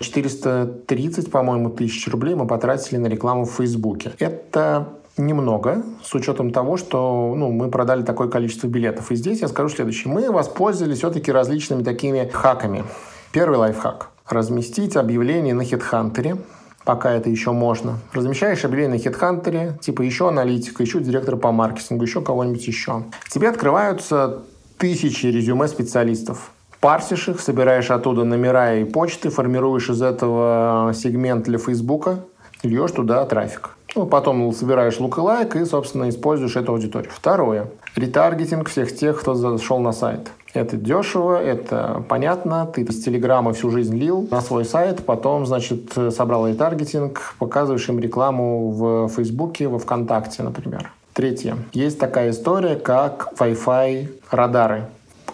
[0.00, 4.12] 430, по-моему, тысяч рублей мы потратили на рекламу в Фейсбуке.
[4.18, 9.10] Это немного, с учетом того, что ну, мы продали такое количество билетов.
[9.10, 10.12] И здесь я скажу следующее.
[10.12, 12.84] Мы воспользовались все-таки различными такими хаками.
[13.32, 14.10] Первый лайфхак.
[14.28, 16.38] Разместить объявление на HeadHunter,
[16.84, 17.98] пока это еще можно.
[18.12, 23.04] Размещаешь объявление на HeadHunter, типа еще аналитика, еще директор по маркетингу, еще кого-нибудь еще.
[23.30, 24.42] Тебе открываются
[24.78, 26.50] тысячи резюме специалистов.
[26.80, 32.20] Парсишь их, собираешь оттуда номера и почты, формируешь из этого сегмент для Фейсбука,
[32.62, 33.70] льешь туда трафик.
[33.94, 35.18] Ну, потом собираешь лук
[35.54, 37.10] и собственно, используешь эту аудиторию.
[37.10, 37.68] Второе.
[37.94, 40.30] Ретаргетинг всех тех, кто зашел на сайт.
[40.52, 42.66] Это дешево, это понятно.
[42.66, 47.98] Ты из Телеграма всю жизнь лил на свой сайт, потом, значит, собрал ретаргетинг, показываешь им
[47.98, 50.92] рекламу в Фейсбуке, во Вконтакте, например.
[51.16, 51.56] Третье.
[51.72, 54.84] Есть такая история, как Wi-Fi радары.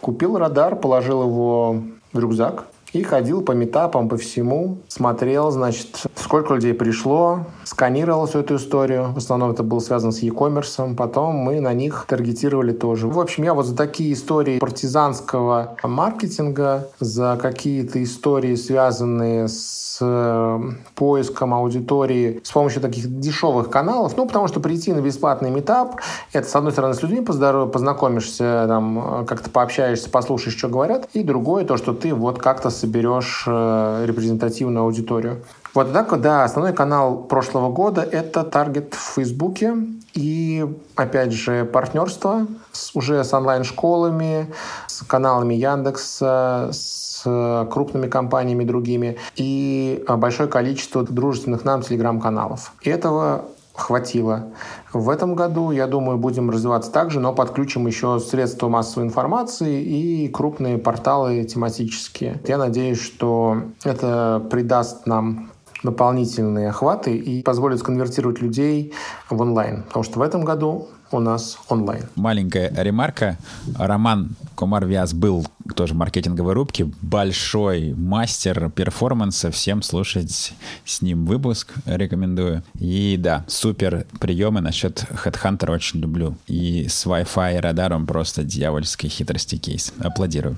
[0.00, 6.54] Купил радар, положил его в рюкзак, и ходил по метапам, по всему, смотрел, значит, сколько
[6.54, 9.12] людей пришло, сканировал всю эту историю.
[9.12, 10.94] В основном это было связано с e-commerce.
[10.94, 13.08] Потом мы на них таргетировали тоже.
[13.08, 20.60] В общем, я вот за такие истории партизанского маркетинга, за какие-то истории, связанные с э,
[20.94, 24.16] поиском аудитории с помощью таких дешевых каналов.
[24.16, 26.00] Ну, потому что прийти на бесплатный метап,
[26.32, 31.08] это, с одной стороны, с людьми познакомишься, там, как-то пообщаешься, послушаешь, что говорят.
[31.12, 35.42] И другое, то, что ты вот как-то соберешь э, репрезентативную аудиторию.
[35.74, 39.74] Вот так, да, основной канал прошлого года— это таргет в Фейсбуке
[40.12, 44.52] и, опять же, партнерство с, уже с онлайн-школами,
[44.86, 47.22] с каналами Яндекса, с
[47.70, 52.72] крупными компаниями другими и большое количество дружественных нам телеграм-каналов.
[52.82, 54.48] Этого хватило.
[54.92, 60.28] В этом году, я думаю, будем развиваться также, но подключим еще средства массовой информации и
[60.28, 62.40] крупные порталы тематические.
[62.46, 65.51] Я надеюсь, что это придаст нам
[65.82, 68.92] дополнительные охваты и позволит сконвертировать людей
[69.28, 69.82] в онлайн.
[69.84, 72.04] Потому что в этом году у нас онлайн.
[72.14, 73.38] Маленькая ремарка.
[73.76, 75.46] Роман Комар Вяз был
[75.76, 79.50] тоже маркетинговой рубки, большой мастер перформанса.
[79.50, 80.52] Всем слушать
[80.84, 82.62] с ним выпуск рекомендую.
[82.78, 86.36] И да, супер приемы насчет Headhunter очень люблю.
[86.46, 89.92] И с Wi-Fi и радаром просто дьявольской хитрости кейс.
[89.98, 90.56] Аплодирую.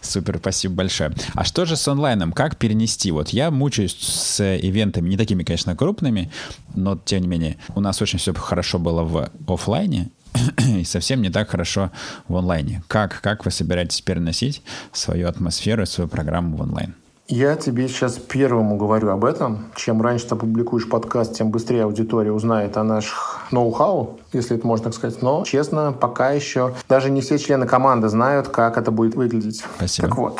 [0.00, 1.12] Супер, спасибо большое.
[1.34, 2.32] А что же с онлайном?
[2.32, 3.10] Как перенести?
[3.10, 6.30] Вот я мучаюсь с ивентами, не такими, конечно, крупными,
[6.74, 9.93] но тем не менее, у нас очень все хорошо было в офлайне,
[10.58, 11.90] и совсем не так хорошо
[12.28, 12.82] в онлайне.
[12.88, 16.94] Как, как вы собираетесь переносить свою атмосферу, свою программу в онлайн?
[17.26, 19.64] Я тебе сейчас первому говорю об этом.
[19.76, 24.84] Чем раньше ты публикуешь подкаст, тем быстрее аудитория узнает о наших ноу-хау, если это можно
[24.84, 25.22] так сказать.
[25.22, 29.64] Но, честно, пока еще даже не все члены команды знают, как это будет выглядеть.
[29.76, 30.08] Спасибо.
[30.08, 30.38] Так вот,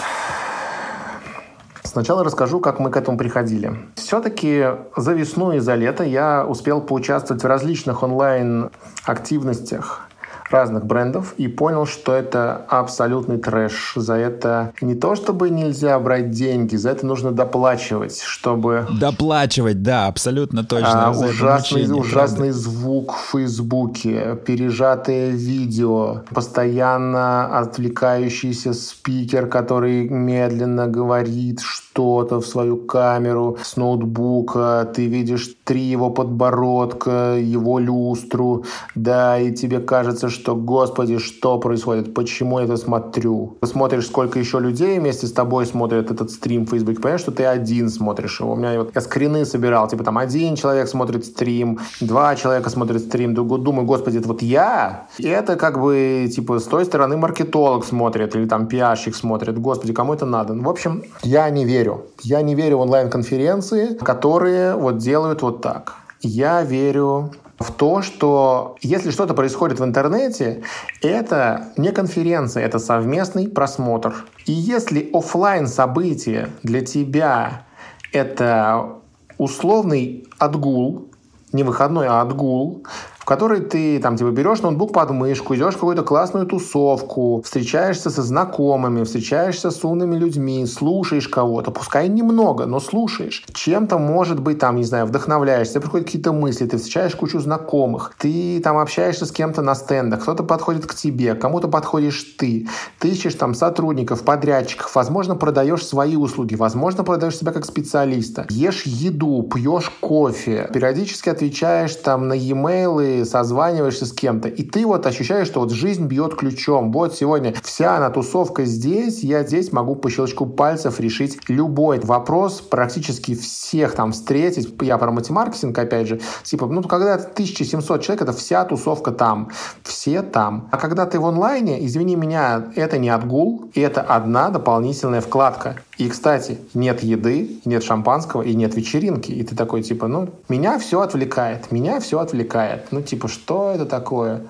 [1.95, 3.73] Сначала расскажу, как мы к этому приходили.
[3.95, 10.09] Все-таки за весну и за лето я успел поучаствовать в различных онлайн-активностях
[10.51, 13.95] разных брендов и понял, что это абсолютный трэш.
[13.97, 18.87] За это не то, чтобы нельзя брать деньги, за это нужно доплачивать, чтобы...
[19.01, 21.07] Доплачивать, да, абсолютно точно.
[21.07, 31.61] А, ужасный мучение, ужасный звук в Фейсбуке, пережатые видео, постоянно отвлекающийся спикер, который медленно говорит
[31.61, 39.53] что-то в свою камеру с ноутбука, ты видишь три его подбородка, его люстру, да, и
[39.53, 43.57] тебе кажется, что, господи, что происходит, почему я это смотрю.
[43.61, 47.33] Ты смотришь, сколько еще людей вместе с тобой смотрят этот стрим в Facebook, понимаешь, что
[47.33, 48.53] ты один смотришь его.
[48.53, 53.03] У меня вот я скрины собирал, типа там один человек смотрит стрим, два человека смотрят
[53.03, 55.09] стрим, думаю, господи, это вот я?
[55.19, 59.93] И это как бы, типа, с той стороны маркетолог смотрит или там пиарщик смотрит, господи,
[59.93, 60.53] кому это надо?
[60.55, 62.07] Ну, в общем, я не верю.
[62.23, 65.95] Я не верю в онлайн-конференции, которые вот делают вот так.
[66.21, 70.63] Я верю в то, что если что-то происходит в интернете,
[71.03, 74.15] это не конференция, это совместный просмотр.
[74.47, 77.65] И если офлайн событие для тебя
[78.13, 79.01] это
[79.39, 81.09] условный отгул,
[81.53, 82.85] не выходной, а отгул,
[83.25, 88.11] в которой ты там типа берешь ноутбук под мышку, идешь в какую-то классную тусовку, встречаешься
[88.11, 93.43] со знакомыми, встречаешься с умными людьми, слушаешь кого-то, пускай немного, но слушаешь.
[93.55, 98.61] Чем-то, может быть, там, не знаю, вдохновляешься, приходят какие-то мысли, ты встречаешь кучу знакомых, ты
[98.63, 103.37] там общаешься с кем-то на стендах, кто-то подходит к тебе, кому-то подходишь ты, ты ищешь
[103.37, 109.91] там сотрудников, подрядчиков, возможно, продаешь свои услуги, возможно, продаешь себя как специалиста, ешь еду, пьешь
[110.01, 115.71] кофе, периодически отвечаешь там на e-mail созваниваешься с кем-то, и ты вот ощущаешь, что вот
[115.71, 116.93] жизнь бьет ключом.
[116.93, 122.61] Вот сегодня вся она тусовка здесь, я здесь могу по щелчку пальцев решить любой вопрос,
[122.61, 124.75] практически всех там встретить.
[124.81, 129.51] Я про матемаркетинг, опять же, типа, ну, когда 1700 человек, это вся тусовка там,
[129.83, 130.69] все там.
[130.73, 135.77] А когда ты в онлайне, извини меня, это не отгул, это одна дополнительная вкладка.
[135.97, 139.31] И, кстати, нет еды, нет шампанского и нет вечеринки.
[139.31, 142.89] И ты такой, типа, ну, меня все отвлекает, меня все отвлекает.
[142.91, 144.43] Ну, типа, что это такое?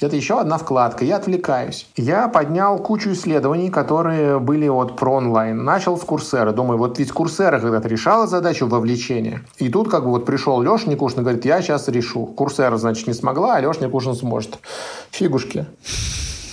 [0.00, 1.04] Это еще одна вкладка.
[1.04, 1.86] Я отвлекаюсь.
[1.94, 5.62] Я поднял кучу исследований, которые были вот про онлайн.
[5.62, 6.52] Начал с Курсера.
[6.52, 9.42] Думаю, вот ведь Курсера когда-то решала задачу вовлечения.
[9.58, 12.24] И тут как бы вот пришел Леша Никушин и говорит, я сейчас решу.
[12.24, 14.58] Курсера, значит, не смогла, а Леша Никушин сможет.
[15.10, 15.66] Фигушки.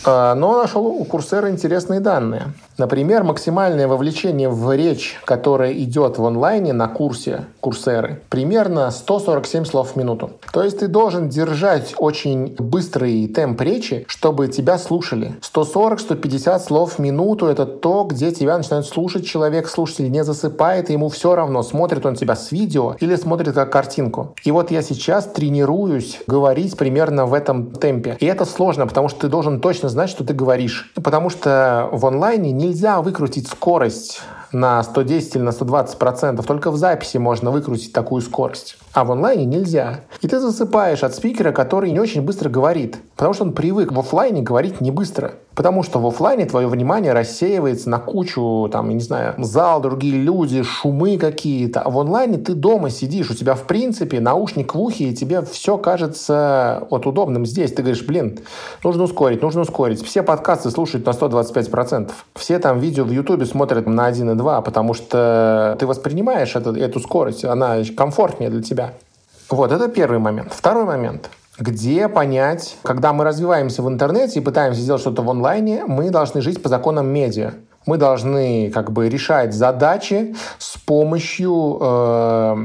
[0.04, 2.54] А, но нашел у Курсера интересные данные.
[2.78, 9.92] Например, максимальное вовлечение в речь, которая идет в онлайне на курсе Курсеры, примерно 147 слов
[9.92, 10.32] в минуту.
[10.54, 15.36] То есть ты должен держать очень быстрый темп речи, чтобы тебя слушали.
[15.42, 21.10] 140-150 слов в минуту— это то, где тебя начинают слушать человек, слушатель не засыпает, ему
[21.10, 24.36] все равно, смотрит он тебя с видео или смотрит как картинку.
[24.44, 28.18] И вот я сейчас тренируюсь говорить примерно в этом темпе.
[28.20, 30.92] И это сложно, потому что ты должен точно знать, что ты говоришь.
[30.96, 36.46] Потому что в онлайне не нельзя выкрутить скорость на 110 или на 120 процентов.
[36.46, 38.78] Только в записи можно выкрутить такую скорость.
[38.94, 40.02] А в онлайне нельзя.
[40.22, 42.98] И ты засыпаешь от спикера, который не очень быстро говорит.
[43.16, 45.34] Потому что он привык в офлайне говорить не быстро.
[45.58, 50.16] Потому что в офлайне твое внимание рассеивается на кучу, там, я не знаю, зал, другие
[50.16, 51.82] люди, шумы какие-то.
[51.82, 55.42] А в онлайне ты дома сидишь, у тебя, в принципе, наушник в ухе, и тебе
[55.42, 57.74] все кажется вот удобным здесь.
[57.74, 58.40] Ты говоришь, блин,
[58.84, 60.04] нужно ускорить, нужно ускорить.
[60.04, 62.12] Все подкасты слушают на 125%.
[62.36, 67.46] Все там видео в Ютубе смотрят на 1,2, потому что ты воспринимаешь это, эту скорость,
[67.46, 68.94] она комфортнее для тебя.
[69.50, 70.54] Вот, это первый момент.
[70.54, 71.30] Второй момент
[71.60, 76.42] где понять, когда мы развиваемся в интернете и пытаемся сделать что-то в онлайне, мы должны
[76.42, 77.54] жить по законам медиа.
[77.88, 82.56] Мы должны как бы решать задачи с помощью э,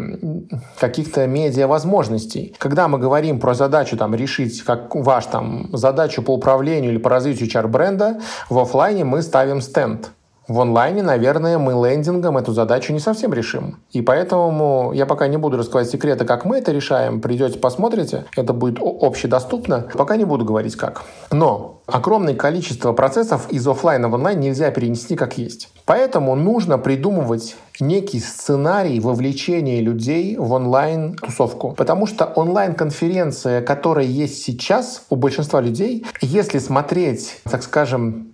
[0.81, 2.55] каких-то медиа возможностей.
[2.59, 7.09] Когда мы говорим про задачу там решить как ваш там задачу по управлению или по
[7.09, 10.11] развитию HR бренда, в офлайне мы ставим стенд
[10.49, 13.79] В онлайне, наверное, мы лендингом эту задачу не совсем решим.
[13.93, 17.21] И поэтому я пока не буду раскрывать секреты, как мы это решаем.
[17.21, 18.25] Придете, посмотрите.
[18.37, 19.87] Это будет общедоступно.
[19.95, 21.05] Пока не буду говорить как.
[21.31, 25.69] Но огромное количество процессов из офлайна в онлайн нельзя перенести как есть.
[25.87, 31.73] Поэтому нужно придумывать некий сценарий вовлечения людей в онлайн-тусовку.
[31.73, 38.32] Потому что онлайн-конференция, которая есть сейчас у большинства людей, если смотреть, так скажем,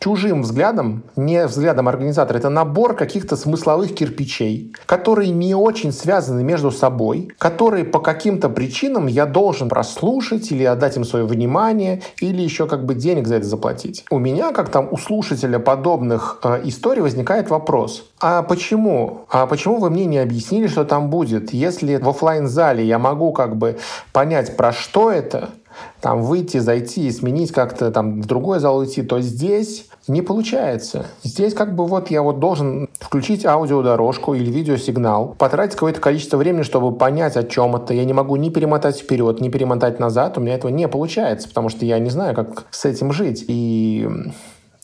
[0.00, 6.70] чужим взглядом, не взглядом организатора, это набор каких-то смысловых кирпичей, которые не очень связаны между
[6.70, 12.66] собой, которые по каким-то причинам я должен прослушать или отдать им свое внимание, или еще
[12.66, 14.04] как бы денег за это заплатить.
[14.10, 19.26] У меня, как там у слушателя подобных э, историй, возникает вопрос, а почему?
[19.30, 21.52] А почему вы мне не объяснили, что там будет?
[21.52, 23.78] Если в офлайн зале я могу как бы
[24.12, 25.50] понять, про что это,
[26.00, 31.06] там выйти, зайти и сменить как-то там в другой зал уйти, то здесь не получается.
[31.22, 36.62] Здесь как бы вот я вот должен включить аудиодорожку или видеосигнал, потратить какое-то количество времени,
[36.62, 37.94] чтобы понять, о чем это.
[37.94, 40.38] Я не могу ни перемотать вперед, ни перемотать назад.
[40.38, 43.44] У меня этого не получается, потому что я не знаю, как с этим жить.
[43.48, 44.08] И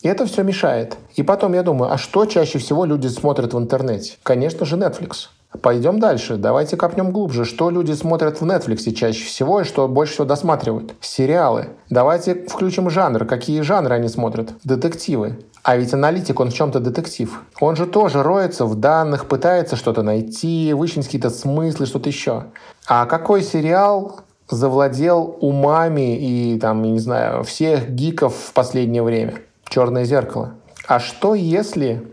[0.01, 0.95] и это все мешает.
[1.15, 4.13] И потом я думаю, а что чаще всего люди смотрят в интернете?
[4.23, 5.29] Конечно же, Netflix.
[5.61, 6.37] Пойдем дальше.
[6.37, 7.45] Давайте копнем глубже.
[7.45, 10.93] Что люди смотрят в Netflix чаще всего и что больше всего досматривают?
[11.01, 11.69] Сериалы.
[11.89, 13.25] Давайте включим жанр.
[13.25, 14.53] Какие жанры они смотрят?
[14.63, 15.39] Детективы.
[15.63, 17.41] А ведь аналитик, он в чем-то детектив.
[17.59, 22.45] Он же тоже роется в данных, пытается что-то найти, вычленить какие-то смыслы, что-то еще.
[22.87, 29.33] А какой сериал завладел умами и, там, не знаю, всех гиков в последнее время?
[29.67, 30.53] «Черное зеркало».
[30.87, 32.07] А что если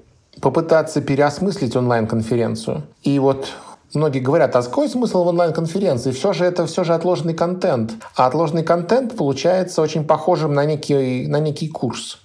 [0.44, 2.82] попытаться переосмыслить онлайн-конференцию.
[3.02, 3.48] И вот
[3.94, 6.10] Многие говорят, а какой смысл в онлайн-конференции?
[6.10, 7.92] Все же это все же отложенный контент.
[8.16, 12.18] А отложенный контент получается очень похожим на некий, на некий курс.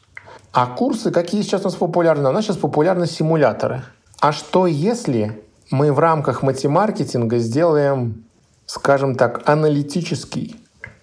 [0.52, 2.28] А курсы, какие сейчас у нас популярны?
[2.28, 3.84] У нас сейчас популярны симуляторы.
[4.20, 8.26] А что если мы в рамках матемаркетинга сделаем,
[8.66, 10.56] скажем так, аналитический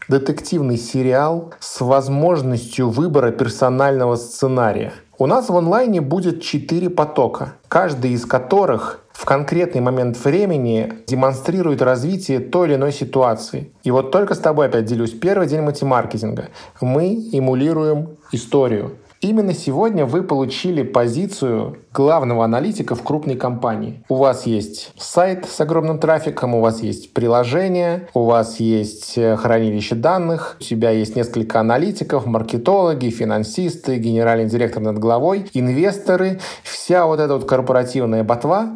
[0.09, 8.13] детективный сериал с возможностью выбора персонального сценария– у нас в онлайне будет четыре потока, каждый
[8.13, 13.73] из которых в конкретный момент времени демонстрирует развитие той или иной ситуации.
[13.83, 15.13] И вот только с тобой опять делюсь.
[15.13, 16.49] Первый день мультимаркетинга.
[16.83, 18.97] Мы эмулируем историю.
[19.23, 24.05] Именно сегодня вы получили позицию главного аналитика в крупной компании.
[24.11, 29.37] У вас есть сайт с огромным трафиком, у вас есть приложение, у вас есть э,
[29.37, 37.07] хранилище данных, у тебя есть несколько аналитиков, маркетологи, финансисты, генеральный директор над головой, инвесторы, вся
[37.07, 38.71] вот эта вот корпоративная ботва.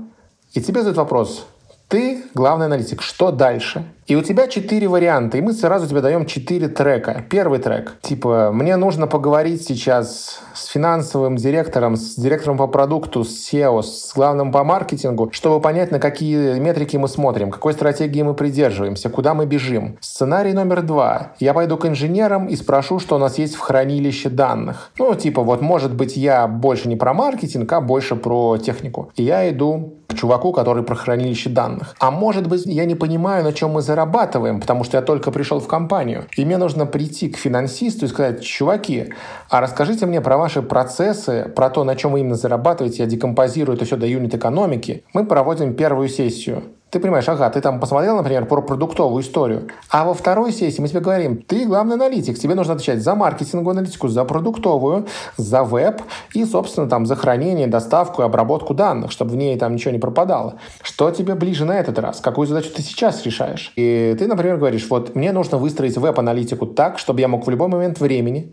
[0.54, 1.46] И тебе задают вопрос,
[1.88, 3.84] ты главный аналитик, что дальше?
[4.10, 7.24] И у тебя четыре варианта, и мы сразу тебе даем четыре трека.
[7.30, 13.52] Первый трек, типа, мне нужно поговорить сейчас с финансовым директором, с директором по продукту, с
[13.52, 18.34] SEO, с главным по маркетингу, чтобы понять, на какие метрики мы смотрим, какой стратегии мы
[18.34, 19.96] придерживаемся, куда мы бежим.
[20.00, 21.34] Сценарий номер два.
[21.38, 24.90] Я пойду к инженерам и спрошу, что у нас есть в хранилище данных.
[24.98, 29.12] Ну, типа, вот, может быть, я больше не про маркетинг, а больше про технику.
[29.14, 31.94] И я иду к чуваку, который про хранилище данных.
[32.00, 35.30] А может быть, я не понимаю, на чем мы зарабатываем, зарабатываем, потому что я только
[35.30, 36.24] пришел в компанию.
[36.36, 39.12] И мне нужно прийти к финансисту и сказать, чуваки,
[39.50, 43.76] а расскажите мне про ваши процессы, про то, на чем вы именно зарабатываете, я декомпозирую
[43.76, 45.02] это все до юнит-экономики.
[45.12, 46.62] Мы проводим первую сессию.
[46.90, 50.88] Ты понимаешь, ага, ты там посмотрел, например, про продуктовую историю, а во второй сессии мы
[50.88, 56.02] тебе говорим, ты главный аналитик, тебе нужно отвечать за маркетинговую аналитику, за продуктовую, за веб
[56.34, 60.00] и, собственно, там за хранение, доставку и обработку данных, чтобы в ней там ничего не
[60.00, 60.56] пропадало.
[60.82, 62.20] Что тебе ближе на этот раз?
[62.20, 63.72] Какую задачу ты сейчас решаешь?
[63.76, 67.68] И ты, например, говоришь, вот мне нужно выстроить веб-аналитику так, чтобы я мог в любой
[67.68, 68.52] момент времени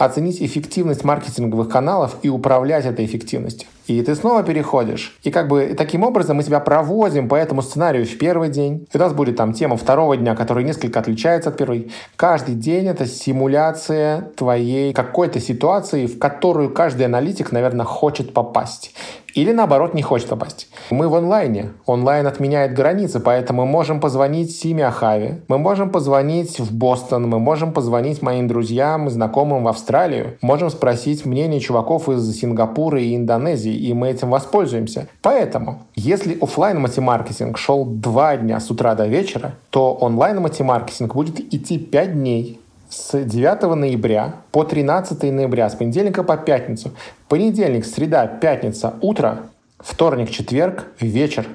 [0.00, 3.68] оценить эффективность маркетинговых каналов и управлять этой эффективностью.
[3.86, 5.18] И ты снова переходишь.
[5.24, 8.86] И как бы таким образом мы тебя проводим по этому сценарию в первый день.
[8.92, 11.90] И у нас будет там тема второго дня, которая несколько отличается от первой.
[12.16, 18.94] Каждый день это симуляция твоей какой-то ситуации, в которую каждый аналитик, наверное, хочет попасть.
[19.34, 20.68] Или наоборот не хочет попасть.
[20.90, 21.70] Мы в онлайне.
[21.86, 27.38] Онлайн отменяет границы, поэтому мы можем позвонить Симе Ахаве, мы можем позвонить в Бостон, мы
[27.38, 33.16] можем позвонить моим друзьям и знакомым в Австралию, можем спросить мнение чуваков из Сингапура и
[33.16, 35.08] Индонезии, и мы этим воспользуемся.
[35.22, 41.40] Поэтому, если офлайн матемаркетинг шел два дня с утра до вечера, то онлайн матемаркетинг будет
[41.54, 42.59] идти пять дней
[42.90, 46.90] с 9 ноября по 13 ноября, с понедельника по пятницу.
[47.28, 49.44] Понедельник, среда, пятница, утро
[49.78, 51.46] вторник, четверг, вечер.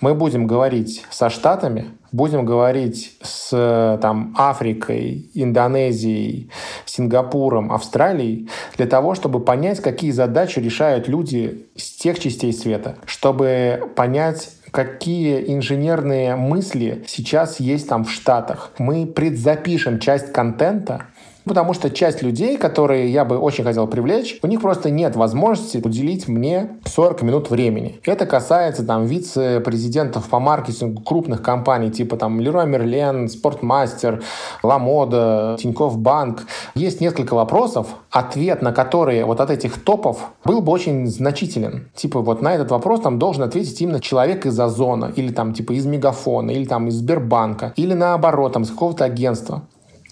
[0.00, 6.50] Мы будем говорить со Штатами, будем говорить с там, Африкой, Индонезией,
[6.84, 13.90] Сингапуром, Австралией, для того, чтобы понять, какие задачи решают люди с тех частей света, чтобы
[13.94, 18.72] понять, какие инженерные мысли сейчас есть там в Штатах.
[18.78, 21.06] Мы предзапишем часть контента,
[21.48, 25.78] Потому что часть людей, которые я бы очень хотел привлечь, у них просто нет возможности
[25.78, 28.00] уделить мне 40 минут времени.
[28.04, 34.22] Это касается там вице-президентов по маркетингу крупных компаний, типа там Leroy Merlin, Спортмастер,
[34.62, 36.46] Ламода, Тинькофф Банк.
[36.74, 41.88] Есть несколько вопросов, ответ на которые вот от этих топов был бы очень значителен.
[41.94, 45.72] Типа вот на этот вопрос там должен ответить именно человек из Озона, или там типа
[45.72, 49.62] из Мегафона, или там из Сбербанка, или наоборот, там из какого-то агентства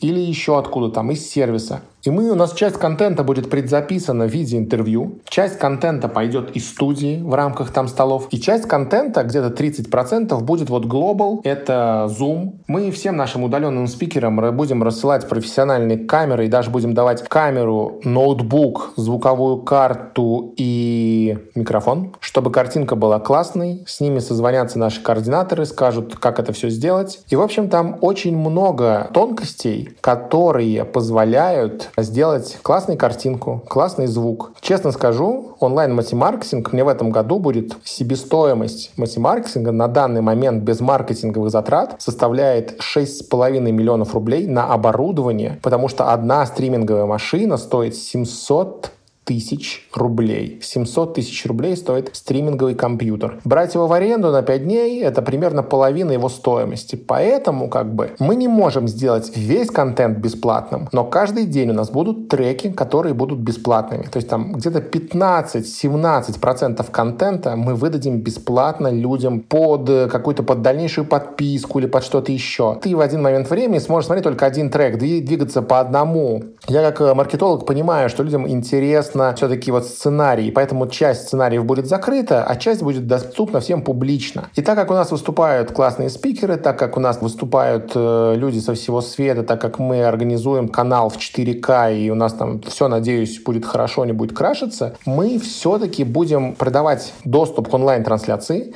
[0.01, 1.83] или еще откуда там, из сервиса.
[2.07, 6.69] И мы, у нас часть контента будет предзаписана в виде интервью, часть контента пойдет из
[6.69, 12.61] студии в рамках там столов, и часть контента, где-то 30%, будет вот Global, это Zoom.
[12.69, 18.93] Мы всем нашим удаленным спикерам будем рассылать профессиональные камеры и даже будем давать камеру, ноутбук,
[18.95, 23.83] звуковую карту и микрофон, чтобы картинка была классной.
[23.89, 27.19] С ними созвонятся наши координаторы, скажут, как это все сделать.
[27.31, 34.53] И, в общем, там очень много тонкостей, которые позволяют сделать классную картинку, классный звук.
[34.61, 41.51] Честно скажу, онлайн-матемаркетинг мне в этом году будет себестоимость матемаркетинга на данный момент без маркетинговых
[41.51, 48.91] затрат составляет 6,5 миллионов рублей на оборудование, потому что одна стриминговая машина стоит 700
[49.27, 50.61] тысяч рублей.
[50.63, 53.41] 700 тысяч рублей стоит стриминговый компьютер.
[53.45, 56.95] Брать его в аренду на 5 дней— это примерно половина его стоимости.
[56.95, 61.91] Поэтому как бы мы не можем сделать весь контент бесплатным, но каждый день у нас
[61.91, 64.05] будут треки, которые будут бесплатными.
[64.05, 71.81] То есть там где-то 15-17% контента мы выдадим бесплатно людям под какую-то под дальнейшую подписку
[71.81, 72.79] или под что-то еще.
[72.81, 76.45] Ты в один момент времени сможешь смотреть только один трек, двигаться по одному.
[76.69, 81.87] Я как маркетолог понимаю, что людям интересно интересно все-таки вот сценарий, поэтому часть сценариев будет
[81.87, 84.49] закрыта, а часть будет доступна всем публично.
[84.55, 88.59] И так как у нас выступают классные спикеры, так как у нас выступают э, люди
[88.59, 92.89] со всего света, так как мы организуем канал в 4К, и у нас там все,
[92.89, 98.75] надеюсь, будет хорошо, не будет крашиться, мы все-таки будем продавать доступ к онлайн-трансляции,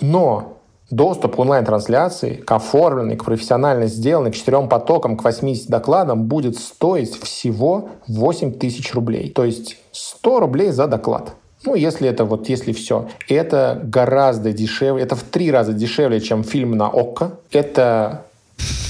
[0.00, 0.61] но
[0.92, 6.58] Доступ к онлайн-трансляции, к оформленной, к профессионально сделанной, к четырем потокам, к 80 докладам будет
[6.58, 9.30] стоить всего 8 тысяч рублей.
[9.30, 11.32] То есть 100 рублей за доклад.
[11.64, 13.08] Ну, если это вот, если все.
[13.26, 17.38] Это гораздо дешевле, это в три раза дешевле, чем фильм на ОККО.
[17.50, 18.26] Это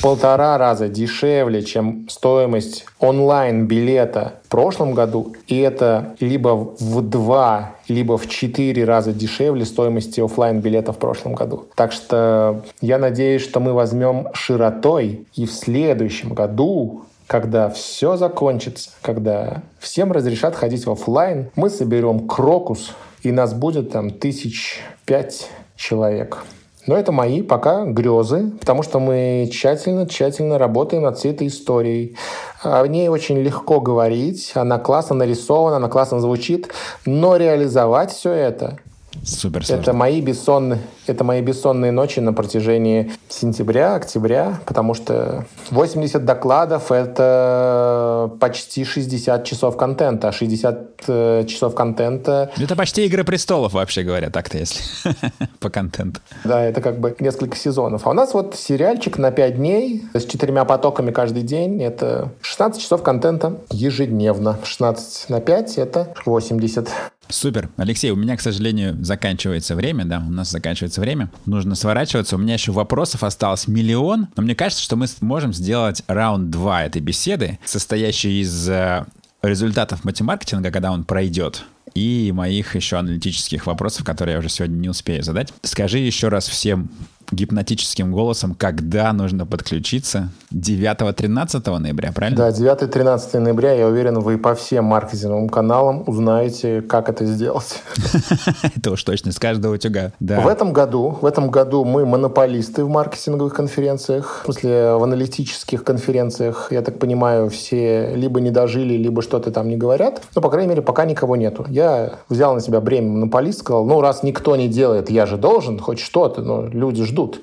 [0.03, 5.35] полтора раза дешевле, чем стоимость онлайн-билета в прошлом году.
[5.47, 11.35] И это либо в два, либо в четыре раза дешевле стоимости офлайн билета в прошлом
[11.35, 11.67] году.
[11.77, 18.91] Так что я надеюсь, что мы возьмем широтой и в следующем году когда все закончится,
[19.01, 22.93] когда всем разрешат ходить в офлайн, мы соберем крокус,
[23.23, 26.45] и нас будет там тысяч пять человек.
[26.87, 32.17] Но это мои пока грезы, потому что мы тщательно-тщательно работаем над всей этой историей.
[32.63, 36.71] О ней очень легко говорить, она классно нарисована, она классно звучит,
[37.07, 38.79] но реализовать все это
[39.25, 39.65] Супер.
[39.69, 46.91] Это мои бессонные, это мои бессонные ночи на протяжении сентября, октября, потому что 80 докладов—
[46.91, 52.51] это почти 60 часов контента, а 60 э, часов контента...
[52.59, 54.83] Это почти «Игры престолов», вообще говоря, так-то если
[55.61, 56.21] по контенту.
[56.45, 58.07] Да, это как бы несколько сезонов.
[58.07, 61.83] А у нас вот сериальчик на 5 дней с четырьмя потоками каждый день.
[61.83, 64.59] Это 16 часов контента ежедневно.
[64.65, 66.89] 16 на 5— это 80.
[67.33, 67.71] Супер.
[67.77, 71.31] Алексей, у меня, к сожалению, заканчивается время, да, у нас заканчивается время.
[71.47, 72.37] Нужно сворачиваться.
[72.37, 76.85] У меня еще вопросов осталось миллион, но мне кажется, что мы сможем сделать раунд 2
[76.85, 79.07] этой беседы, состоящий из э,
[79.43, 81.65] результатов матемаркетинга, когда он пройдет,
[81.95, 85.53] и моих еще аналитических вопросов, которые я уже сегодня не успею задать.
[85.63, 86.91] Скажи еще раз всем
[87.31, 90.31] гипнотическим голосом, когда нужно подключиться.
[90.53, 92.37] 9-13 ноября, правильно?
[92.37, 97.83] Да, 9-13 ноября, я уверен, вы по всем маркетинговым каналам узнаете, как это сделать.
[98.77, 100.13] Это уж точно, с каждого утюга.
[100.21, 105.85] В этом году, в этом году мы монополисты в маркетинговых конференциях, в смысле в аналитических
[105.85, 110.23] конференциях, я так понимаю, все либо не дожили, либо что-то там не говорят.
[110.35, 111.65] Но, по крайней мере, пока никого нету.
[111.69, 115.79] Я взял на себя бремя монополист, сказал, ну, раз никто не делает, я же должен,
[115.79, 117.41] хоть что-то, но люди ждут ждут.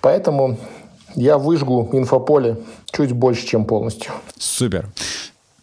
[0.00, 0.58] Поэтому
[1.14, 2.56] я выжгу инфополе
[2.92, 4.12] чуть больше, чем полностью.
[4.38, 4.88] Супер.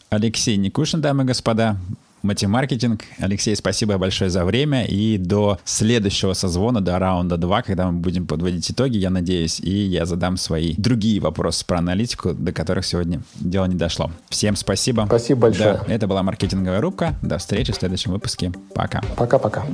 [0.09, 1.77] Алексей Никушин, дамы и господа,
[2.21, 3.03] Матемаркетинг.
[3.19, 4.85] Алексей, спасибо большое за время.
[4.85, 9.69] И до следующего созвона, до раунда 2, когда мы будем подводить итоги, я надеюсь, и
[9.69, 14.11] я задам свои другие вопросы про аналитику, до которых сегодня дело не дошло.
[14.29, 15.05] Всем спасибо.
[15.07, 15.81] Спасибо большое.
[15.87, 17.15] Да, это была маркетинговая рубка.
[17.21, 18.51] До встречи в следующем выпуске.
[18.73, 19.01] Пока.
[19.15, 19.65] Пока-пока.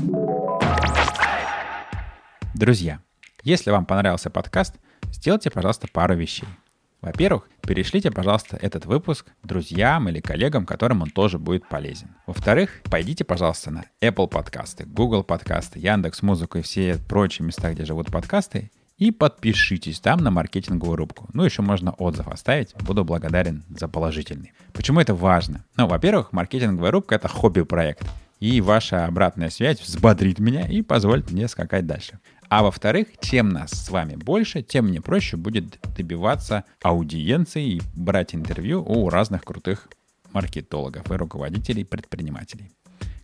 [2.56, 3.00] Друзья,
[3.44, 4.76] если вам понравился подкаст,
[5.12, 6.48] сделайте, пожалуйста, пару вещей.
[7.02, 12.16] Во-первых, перешлите, пожалуйста, этот выпуск друзьям или коллегам, которым он тоже будет полезен.
[12.26, 17.84] Во-вторых, пойдите, пожалуйста, на Apple подкасты, Google подкасты, Яндекс Музыку и все прочие места, где
[17.84, 21.28] живут подкасты, и подпишитесь там на маркетинговую рубку.
[21.34, 22.74] Ну, еще можно отзыв оставить.
[22.76, 24.54] Буду благодарен за положительный.
[24.72, 25.66] Почему это важно?
[25.76, 28.06] Ну, во-первых, маркетинговая рубка— это хобби-проект.
[28.40, 32.20] И ваша обратная связь взбодрит меня и позволит мне скакать дальше.
[32.56, 38.36] А во-вторых, чем нас с вами больше, тем мне проще будет добиваться аудиенции и брать
[38.36, 39.88] интервью у разных крутых
[40.34, 42.70] маркетологов и руководителей предпринимателей.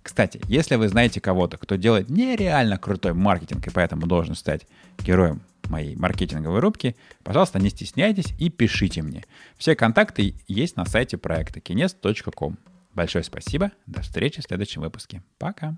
[0.02, 4.66] Кстати, если вы знаете кого-то, кто делает нереально крутой маркетинг и поэтому должен стать
[4.98, 9.26] героем моей маркетинговой рубки, пожалуйста, не стесняйтесь и пишите мне.
[9.60, 12.58] Все контакты есть на сайте проекта kines.com.
[12.96, 13.74] Большое спасибо.
[13.86, 15.22] До встречи в следующем выпуске.
[15.38, 15.78] Пока.